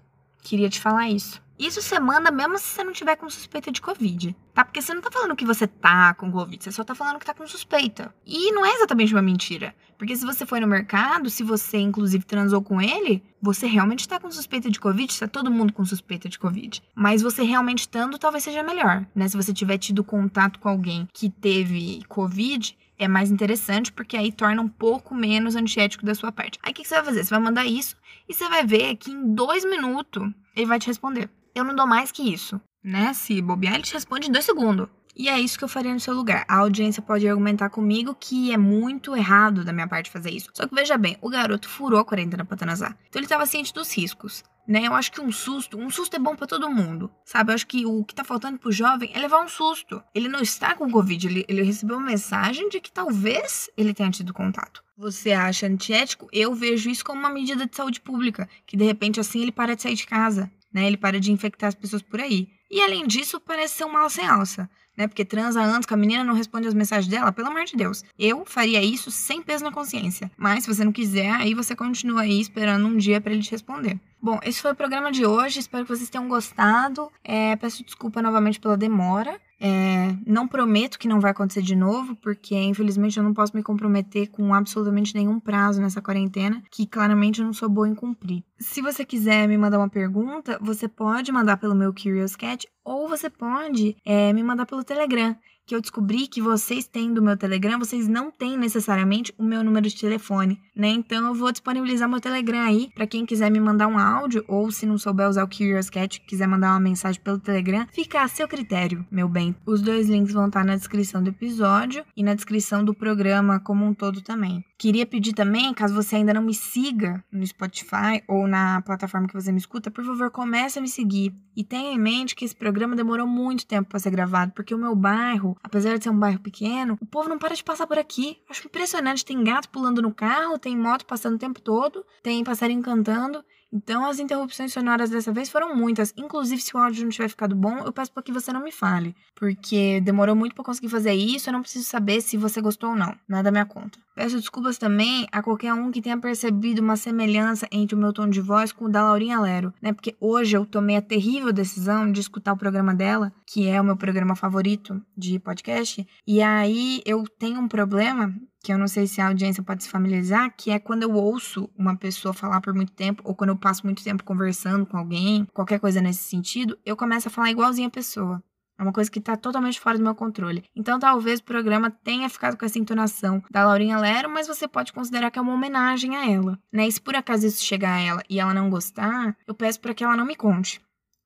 Queria 0.48 0.70
te 0.70 0.80
falar 0.80 1.10
isso. 1.10 1.42
Isso 1.58 1.82
você 1.82 2.00
manda 2.00 2.30
mesmo 2.30 2.56
se 2.56 2.64
você 2.64 2.82
não 2.82 2.94
tiver 2.94 3.16
com 3.16 3.28
suspeita 3.28 3.70
de 3.70 3.82
Covid, 3.82 4.34
tá? 4.54 4.64
Porque 4.64 4.80
você 4.80 4.94
não 4.94 5.02
tá 5.02 5.10
falando 5.10 5.36
que 5.36 5.44
você 5.44 5.66
tá 5.66 6.14
com 6.14 6.32
Covid, 6.32 6.64
você 6.64 6.72
só 6.72 6.82
tá 6.82 6.94
falando 6.94 7.18
que 7.18 7.26
tá 7.26 7.34
com 7.34 7.46
suspeita. 7.46 8.14
E 8.24 8.50
não 8.52 8.64
é 8.64 8.72
exatamente 8.72 9.12
uma 9.12 9.20
mentira. 9.20 9.74
Porque 9.98 10.16
se 10.16 10.24
você 10.24 10.46
foi 10.46 10.58
no 10.58 10.66
mercado, 10.66 11.28
se 11.28 11.42
você 11.42 11.76
inclusive 11.76 12.24
transou 12.24 12.62
com 12.62 12.80
ele, 12.80 13.22
você 13.42 13.66
realmente 13.66 14.08
tá 14.08 14.18
com 14.18 14.30
suspeita 14.30 14.70
de 14.70 14.80
Covid, 14.80 15.12
está 15.12 15.28
todo 15.28 15.50
mundo 15.50 15.70
com 15.70 15.84
suspeita 15.84 16.30
de 16.30 16.38
Covid. 16.38 16.82
Mas 16.94 17.20
você 17.20 17.42
realmente 17.42 17.80
estando, 17.80 18.16
talvez 18.16 18.42
seja 18.42 18.62
melhor, 18.62 19.04
né? 19.14 19.28
Se 19.28 19.36
você 19.36 19.52
tiver 19.52 19.76
tido 19.76 20.02
contato 20.02 20.58
com 20.58 20.70
alguém 20.70 21.06
que 21.12 21.28
teve 21.28 22.02
Covid, 22.08 22.74
é 22.98 23.06
mais 23.06 23.30
interessante, 23.30 23.92
porque 23.92 24.16
aí 24.16 24.32
torna 24.32 24.62
um 24.62 24.68
pouco 24.68 25.14
menos 25.14 25.54
antiético 25.54 26.06
da 26.06 26.14
sua 26.14 26.32
parte. 26.32 26.58
Aí 26.62 26.72
o 26.72 26.74
que, 26.74 26.82
que 26.82 26.88
você 26.88 26.94
vai 26.94 27.04
fazer? 27.04 27.24
Você 27.24 27.30
vai 27.30 27.38
mandar 27.38 27.66
isso 27.66 27.96
e 28.28 28.34
você 28.34 28.48
vai 28.48 28.64
ver 28.64 28.96
que 28.96 29.10
em 29.10 29.34
dois 29.34 29.64
minutos 29.64 30.22
ele 30.54 30.66
vai 30.66 30.78
te 30.78 30.86
responder 30.86 31.30
eu 31.58 31.64
não 31.64 31.74
dou 31.74 31.86
mais 31.86 32.10
que 32.10 32.22
isso, 32.22 32.60
né? 32.82 33.12
Se 33.12 33.40
bobear, 33.42 33.74
ele 33.74 33.82
te 33.82 33.94
responde 33.94 34.28
em 34.28 34.32
dois 34.32 34.44
segundos. 34.44 34.88
E 35.16 35.28
é 35.28 35.38
isso 35.38 35.58
que 35.58 35.64
eu 35.64 35.68
faria 35.68 35.92
no 35.92 35.98
seu 35.98 36.14
lugar. 36.14 36.44
A 36.46 36.58
audiência 36.58 37.02
pode 37.02 37.26
argumentar 37.28 37.70
comigo 37.70 38.16
que 38.18 38.52
é 38.52 38.56
muito 38.56 39.16
errado 39.16 39.64
da 39.64 39.72
minha 39.72 39.88
parte 39.88 40.10
fazer 40.10 40.30
isso. 40.30 40.48
Só 40.54 40.66
que 40.66 40.74
veja 40.74 40.96
bem, 40.96 41.18
o 41.20 41.28
garoto 41.28 41.68
furou 41.68 41.98
a 41.98 42.04
quarentena 42.04 42.44
pra 42.44 42.56
transar. 42.56 42.96
Então 43.08 43.18
ele 43.18 43.26
estava 43.26 43.44
ciente 43.44 43.74
dos 43.74 43.92
riscos. 43.92 44.44
Né? 44.68 44.86
Eu 44.86 44.92
acho 44.92 45.10
que 45.10 45.20
um 45.20 45.32
susto, 45.32 45.78
um 45.78 45.88
susto 45.88 46.14
é 46.14 46.18
bom 46.18 46.36
para 46.36 46.46
todo 46.46 46.68
mundo, 46.68 47.10
sabe? 47.24 47.50
Eu 47.50 47.54
acho 47.54 47.66
que 47.66 47.86
o 47.86 48.04
que 48.04 48.14
tá 48.14 48.22
faltando 48.22 48.58
pro 48.58 48.70
jovem 48.70 49.10
é 49.14 49.18
levar 49.18 49.42
um 49.42 49.48
susto. 49.48 50.02
Ele 50.14 50.28
não 50.28 50.40
está 50.40 50.74
com 50.74 50.90
Covid, 50.90 51.26
ele, 51.26 51.44
ele 51.48 51.62
recebeu 51.62 51.96
uma 51.96 52.06
mensagem 52.06 52.68
de 52.68 52.78
que 52.78 52.92
talvez 52.92 53.70
ele 53.78 53.94
tenha 53.94 54.10
tido 54.10 54.34
contato. 54.34 54.84
Você 54.98 55.32
acha 55.32 55.66
antiético? 55.66 56.28
Eu 56.30 56.54
vejo 56.54 56.90
isso 56.90 57.04
como 57.04 57.18
uma 57.18 57.30
medida 57.30 57.66
de 57.66 57.74
saúde 57.74 58.00
pública, 58.00 58.46
que 58.66 58.76
de 58.76 58.84
repente 58.84 59.18
assim 59.18 59.40
ele 59.40 59.52
para 59.52 59.74
de 59.74 59.82
sair 59.82 59.94
de 59.94 60.06
casa 60.06 60.50
né? 60.72 60.86
Ele 60.86 60.96
para 60.96 61.18
de 61.18 61.32
infectar 61.32 61.68
as 61.68 61.74
pessoas 61.74 62.02
por 62.02 62.20
aí. 62.20 62.48
E 62.70 62.80
além 62.82 63.06
disso, 63.06 63.40
parece 63.40 63.76
ser 63.76 63.84
um 63.84 63.92
mal 63.92 64.10
sem 64.10 64.26
alça, 64.26 64.68
né? 64.96 65.06
Porque 65.06 65.24
transa 65.24 65.62
antes 65.62 65.86
que 65.86 65.94
a 65.94 65.96
menina 65.96 66.22
não 66.22 66.34
responde 66.34 66.68
as 66.68 66.74
mensagens 66.74 67.08
dela, 67.08 67.32
pelo 67.32 67.48
amor 67.48 67.64
de 67.64 67.76
Deus. 67.76 68.04
Eu 68.18 68.44
faria 68.44 68.82
isso 68.82 69.10
sem 69.10 69.42
peso 69.42 69.64
na 69.64 69.72
consciência. 69.72 70.30
Mas 70.36 70.64
se 70.64 70.74
você 70.74 70.84
não 70.84 70.92
quiser, 70.92 71.30
aí 71.30 71.54
você 71.54 71.74
continua 71.74 72.22
aí 72.22 72.40
esperando 72.40 72.86
um 72.86 72.96
dia 72.96 73.20
para 73.20 73.32
ele 73.32 73.42
te 73.42 73.50
responder. 73.50 73.98
Bom, 74.20 74.40
esse 74.42 74.60
foi 74.60 74.72
o 74.72 74.76
programa 74.76 75.12
de 75.12 75.24
hoje. 75.24 75.60
Espero 75.60 75.84
que 75.84 75.96
vocês 75.96 76.10
tenham 76.10 76.28
gostado. 76.28 77.10
É, 77.22 77.54
peço 77.56 77.84
desculpa 77.84 78.20
novamente 78.20 78.58
pela 78.58 78.76
demora. 78.76 79.40
É, 79.60 80.14
não 80.26 80.46
prometo 80.46 80.98
que 80.98 81.08
não 81.08 81.20
vai 81.20 81.32
acontecer 81.32 81.62
de 81.62 81.74
novo, 81.74 82.14
porque 82.16 82.54
infelizmente 82.54 83.16
eu 83.16 83.24
não 83.24 83.34
posso 83.34 83.56
me 83.56 83.62
comprometer 83.62 84.28
com 84.28 84.54
absolutamente 84.54 85.14
nenhum 85.14 85.40
prazo 85.40 85.80
nessa 85.80 86.00
quarentena, 86.00 86.62
que 86.70 86.86
claramente 86.86 87.40
eu 87.40 87.46
não 87.46 87.52
sou 87.52 87.68
boa 87.68 87.88
em 87.88 87.94
cumprir. 87.94 88.44
Se 88.58 88.80
você 88.80 89.04
quiser 89.04 89.48
me 89.48 89.58
mandar 89.58 89.78
uma 89.78 89.88
pergunta, 89.88 90.58
você 90.60 90.88
pode 90.88 91.32
mandar 91.32 91.56
pelo 91.56 91.74
meu 91.74 91.92
Curious 91.92 92.36
Cat 92.36 92.68
ou 92.84 93.08
você 93.08 93.28
pode 93.28 93.96
é, 94.04 94.32
me 94.32 94.42
mandar 94.42 94.66
pelo 94.66 94.84
Telegram 94.84 95.36
que 95.68 95.74
eu 95.74 95.82
descobri 95.82 96.26
que 96.26 96.40
vocês 96.40 96.86
têm 96.86 97.12
do 97.12 97.20
meu 97.20 97.36
Telegram, 97.36 97.78
vocês 97.78 98.08
não 98.08 98.30
têm 98.30 98.56
necessariamente 98.56 99.34
o 99.36 99.44
meu 99.44 99.62
número 99.62 99.86
de 99.86 100.00
telefone, 100.00 100.58
né? 100.74 100.88
Então 100.88 101.26
eu 101.26 101.34
vou 101.34 101.52
disponibilizar 101.52 102.08
meu 102.08 102.22
Telegram 102.22 102.62
aí 102.62 102.88
para 102.94 103.06
quem 103.06 103.26
quiser 103.26 103.50
me 103.50 103.60
mandar 103.60 103.86
um 103.86 103.98
áudio 103.98 104.42
ou 104.48 104.72
se 104.72 104.86
não 104.86 104.96
souber 104.96 105.28
usar 105.28 105.44
o 105.44 105.48
Curious 105.48 105.90
Cat, 105.90 106.22
quiser 106.22 106.48
mandar 106.48 106.70
uma 106.70 106.80
mensagem 106.80 107.20
pelo 107.20 107.38
Telegram, 107.38 107.86
fica 107.92 108.22
a 108.22 108.28
seu 108.28 108.48
critério, 108.48 109.06
meu 109.10 109.28
bem. 109.28 109.54
Os 109.66 109.82
dois 109.82 110.08
links 110.08 110.32
vão 110.32 110.46
estar 110.46 110.64
na 110.64 110.74
descrição 110.74 111.22
do 111.22 111.28
episódio 111.28 112.02
e 112.16 112.22
na 112.22 112.32
descrição 112.32 112.82
do 112.82 112.94
programa 112.94 113.60
como 113.60 113.84
um 113.84 113.92
todo 113.92 114.22
também. 114.22 114.64
Queria 114.78 115.04
pedir 115.04 115.34
também, 115.34 115.74
caso 115.74 115.92
você 115.92 116.16
ainda 116.16 116.32
não 116.32 116.40
me 116.40 116.54
siga 116.54 117.22
no 117.30 117.44
Spotify 117.44 118.22
ou 118.28 118.46
na 118.46 118.80
plataforma 118.82 119.26
que 119.26 119.34
você 119.34 119.50
me 119.50 119.58
escuta, 119.58 119.90
por 119.90 120.04
favor, 120.04 120.30
comece 120.30 120.78
a 120.78 120.82
me 120.82 120.88
seguir. 120.88 121.34
E 121.56 121.64
tenha 121.64 121.92
em 121.92 121.98
mente 121.98 122.36
que 122.36 122.44
esse 122.44 122.54
programa 122.54 122.94
demorou 122.94 123.26
muito 123.26 123.66
tempo 123.66 123.90
para 123.90 123.98
ser 123.98 124.10
gravado, 124.10 124.52
porque 124.52 124.72
o 124.72 124.78
meu 124.78 124.94
bairro, 124.94 125.57
apesar 125.62 125.96
de 125.96 126.04
ser 126.04 126.10
um 126.10 126.18
bairro 126.18 126.40
pequeno, 126.40 126.96
o 127.00 127.06
povo 127.06 127.28
não 127.28 127.38
para 127.38 127.54
de 127.54 127.64
passar 127.64 127.86
por 127.86 127.98
aqui. 127.98 128.38
Acho 128.48 128.66
impressionante, 128.66 129.24
tem 129.24 129.42
gato 129.42 129.68
pulando 129.68 130.02
no 130.02 130.14
carro, 130.14 130.58
tem 130.58 130.76
moto 130.76 131.06
passando 131.06 131.36
o 131.36 131.38
tempo 131.38 131.60
todo, 131.60 132.04
tem 132.22 132.42
passarinho 132.44 132.82
cantando. 132.82 133.44
Então, 133.70 134.06
as 134.06 134.18
interrupções 134.18 134.72
sonoras 134.72 135.10
dessa 135.10 135.30
vez 135.30 135.50
foram 135.50 135.74
muitas. 135.76 136.14
Inclusive, 136.16 136.60
se 136.60 136.74
o 136.74 136.78
áudio 136.78 137.02
não 137.02 137.10
tiver 137.10 137.28
ficado 137.28 137.54
bom, 137.54 137.78
eu 137.84 137.92
peço 137.92 138.10
para 138.12 138.22
que 138.22 138.32
você 138.32 138.50
não 138.50 138.62
me 138.62 138.72
fale. 138.72 139.14
Porque 139.34 140.00
demorou 140.00 140.34
muito 140.34 140.54
para 140.54 140.64
conseguir 140.64 140.88
fazer 140.88 141.12
isso, 141.12 141.48
eu 141.48 141.52
não 141.52 141.60
preciso 141.60 141.84
saber 141.84 142.22
se 142.22 142.36
você 142.36 142.60
gostou 142.62 142.90
ou 142.90 142.96
não. 142.96 143.14
Nada 143.28 143.44
da 143.44 143.50
minha 143.50 143.66
conta. 143.66 143.98
Peço 144.18 144.34
desculpas 144.36 144.76
também 144.76 145.28
a 145.30 145.40
qualquer 145.40 145.72
um 145.72 145.92
que 145.92 146.02
tenha 146.02 146.18
percebido 146.18 146.82
uma 146.82 146.96
semelhança 146.96 147.68
entre 147.70 147.94
o 147.94 147.98
meu 147.98 148.12
tom 148.12 148.28
de 148.28 148.40
voz 148.40 148.72
com 148.72 148.86
o 148.86 148.88
da 148.88 149.04
Laurinha 149.04 149.38
Lero, 149.40 149.72
né? 149.80 149.92
Porque 149.92 150.16
hoje 150.18 150.56
eu 150.56 150.66
tomei 150.66 150.96
a 150.96 151.00
terrível 151.00 151.52
decisão 151.52 152.10
de 152.10 152.18
escutar 152.18 152.52
o 152.52 152.56
programa 152.56 152.92
dela, 152.92 153.32
que 153.46 153.68
é 153.68 153.80
o 153.80 153.84
meu 153.84 153.96
programa 153.96 154.34
favorito 154.34 155.00
de 155.16 155.38
podcast, 155.38 156.04
e 156.26 156.42
aí 156.42 157.00
eu 157.06 157.22
tenho 157.38 157.60
um 157.60 157.68
problema 157.68 158.34
que 158.60 158.72
eu 158.72 158.76
não 158.76 158.88
sei 158.88 159.06
se 159.06 159.20
a 159.20 159.28
audiência 159.28 159.62
pode 159.62 159.84
se 159.84 159.88
familiarizar, 159.88 160.52
que 160.56 160.72
é 160.72 160.80
quando 160.80 161.04
eu 161.04 161.12
ouço 161.12 161.70
uma 161.78 161.96
pessoa 161.96 162.34
falar 162.34 162.60
por 162.60 162.74
muito 162.74 162.90
tempo, 162.90 163.22
ou 163.24 163.36
quando 163.36 163.50
eu 163.50 163.56
passo 163.56 163.86
muito 163.86 164.02
tempo 164.02 164.24
conversando 164.24 164.84
com 164.84 164.96
alguém, 164.96 165.46
qualquer 165.54 165.78
coisa 165.78 166.00
nesse 166.00 166.24
sentido, 166.24 166.76
eu 166.84 166.96
começo 166.96 167.28
a 167.28 167.30
falar 167.30 167.52
igualzinho 167.52 167.86
a 167.86 167.92
pessoa. 167.92 168.42
É 168.78 168.82
uma 168.82 168.92
coisa 168.92 169.10
que 169.10 169.18
está 169.18 169.36
totalmente 169.36 169.80
fora 169.80 169.98
do 169.98 170.04
meu 170.04 170.14
controle. 170.14 170.62
Então, 170.74 170.98
talvez 171.00 171.40
o 171.40 171.44
programa 171.44 171.90
tenha 171.90 172.28
ficado 172.28 172.56
com 172.56 172.64
essa 172.64 172.78
entonação 172.78 173.42
da 173.50 173.66
Laurinha 173.66 173.98
Lero, 173.98 174.30
mas 174.30 174.46
você 174.46 174.68
pode 174.68 174.92
considerar 174.92 175.30
que 175.30 175.38
é 175.38 175.42
uma 175.42 175.52
homenagem 175.52 176.16
a 176.16 176.30
ela, 176.30 176.58
né? 176.72 176.86
E 176.86 176.92
se 176.92 177.00
por 177.00 177.16
acaso 177.16 177.46
isso 177.46 177.64
chegar 177.64 177.94
a 177.94 178.00
ela 178.00 178.22
e 178.30 178.38
ela 178.38 178.54
não 178.54 178.70
gostar, 178.70 179.36
eu 179.46 179.54
peço 179.54 179.80
para 179.80 179.92
que 179.92 180.04
ela 180.04 180.16
não 180.16 180.24
me 180.24 180.36
conte, 180.36 180.80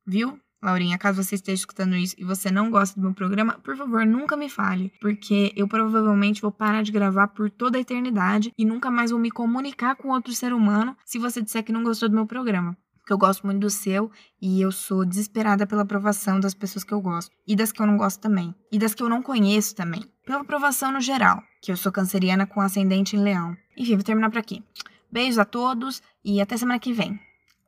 viu? 0.05 0.39
Laurinha, 0.63 0.97
caso 0.97 1.21
você 1.21 1.35
esteja 1.35 1.59
escutando 1.59 1.93
isso 1.95 2.15
e 2.17 2.23
você 2.23 2.49
não 2.49 2.71
gosta 2.71 2.95
do 2.95 3.03
meu 3.03 3.13
programa, 3.13 3.59
por 3.61 3.75
favor, 3.75 4.05
nunca 4.05 4.37
me 4.37 4.49
fale, 4.49 4.93
porque 5.01 5.51
eu 5.57 5.67
provavelmente 5.67 6.41
vou 6.41 6.51
parar 6.53 6.81
de 6.83 6.91
gravar 6.91 7.27
por 7.27 7.51
toda 7.51 7.77
a 7.77 7.81
eternidade 7.81 8.53
e 8.57 8.63
nunca 8.63 8.89
mais 8.89 9.11
vou 9.11 9.19
me 9.19 9.29
comunicar 9.29 9.95
com 9.95 10.09
outro 10.09 10.33
ser 10.33 10.53
humano 10.53 10.95
se 11.03 11.19
você 11.19 11.41
disser 11.41 11.63
que 11.63 11.73
não 11.73 11.83
gostou 11.83 12.07
do 12.07 12.15
meu 12.15 12.25
programa 12.25 12.77
porque 13.03 13.11
eu 13.11 13.17
gosto 13.17 13.45
muito 13.45 13.59
do 13.59 13.69
seu 13.69 14.09
e 14.41 14.61
eu 14.61 14.71
sou 14.71 15.03
desesperada 15.03 15.67
pela 15.67 15.81
aprovação 15.81 16.39
das 16.39 16.53
pessoas 16.53 16.85
que 16.85 16.93
eu 16.93 17.01
gosto 17.01 17.35
e 17.45 17.53
das 17.53 17.69
que 17.69 17.81
eu 17.81 17.85
não 17.85 17.97
gosto 17.97 18.21
também 18.21 18.55
e 18.71 18.79
das 18.79 18.95
que 18.95 19.03
eu 19.03 19.09
não 19.09 19.21
conheço 19.21 19.75
também. 19.75 20.01
Pela 20.25 20.39
aprovação 20.39 20.89
no 20.89 21.01
geral, 21.01 21.43
que 21.61 21.69
eu 21.69 21.75
sou 21.75 21.91
canceriana 21.91 22.47
com 22.47 22.61
ascendente 22.61 23.17
em 23.17 23.21
leão. 23.21 23.57
Enfim, 23.77 23.95
vou 23.95 24.03
terminar 24.05 24.29
por 24.29 24.39
aqui. 24.39 24.63
Beijos 25.11 25.37
a 25.37 25.43
todos 25.43 26.01
e 26.23 26.39
até 26.39 26.55
semana 26.55 26.79
que 26.79 26.93
vem. 26.93 27.19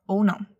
Ou 0.08 0.24
não. 0.24 0.55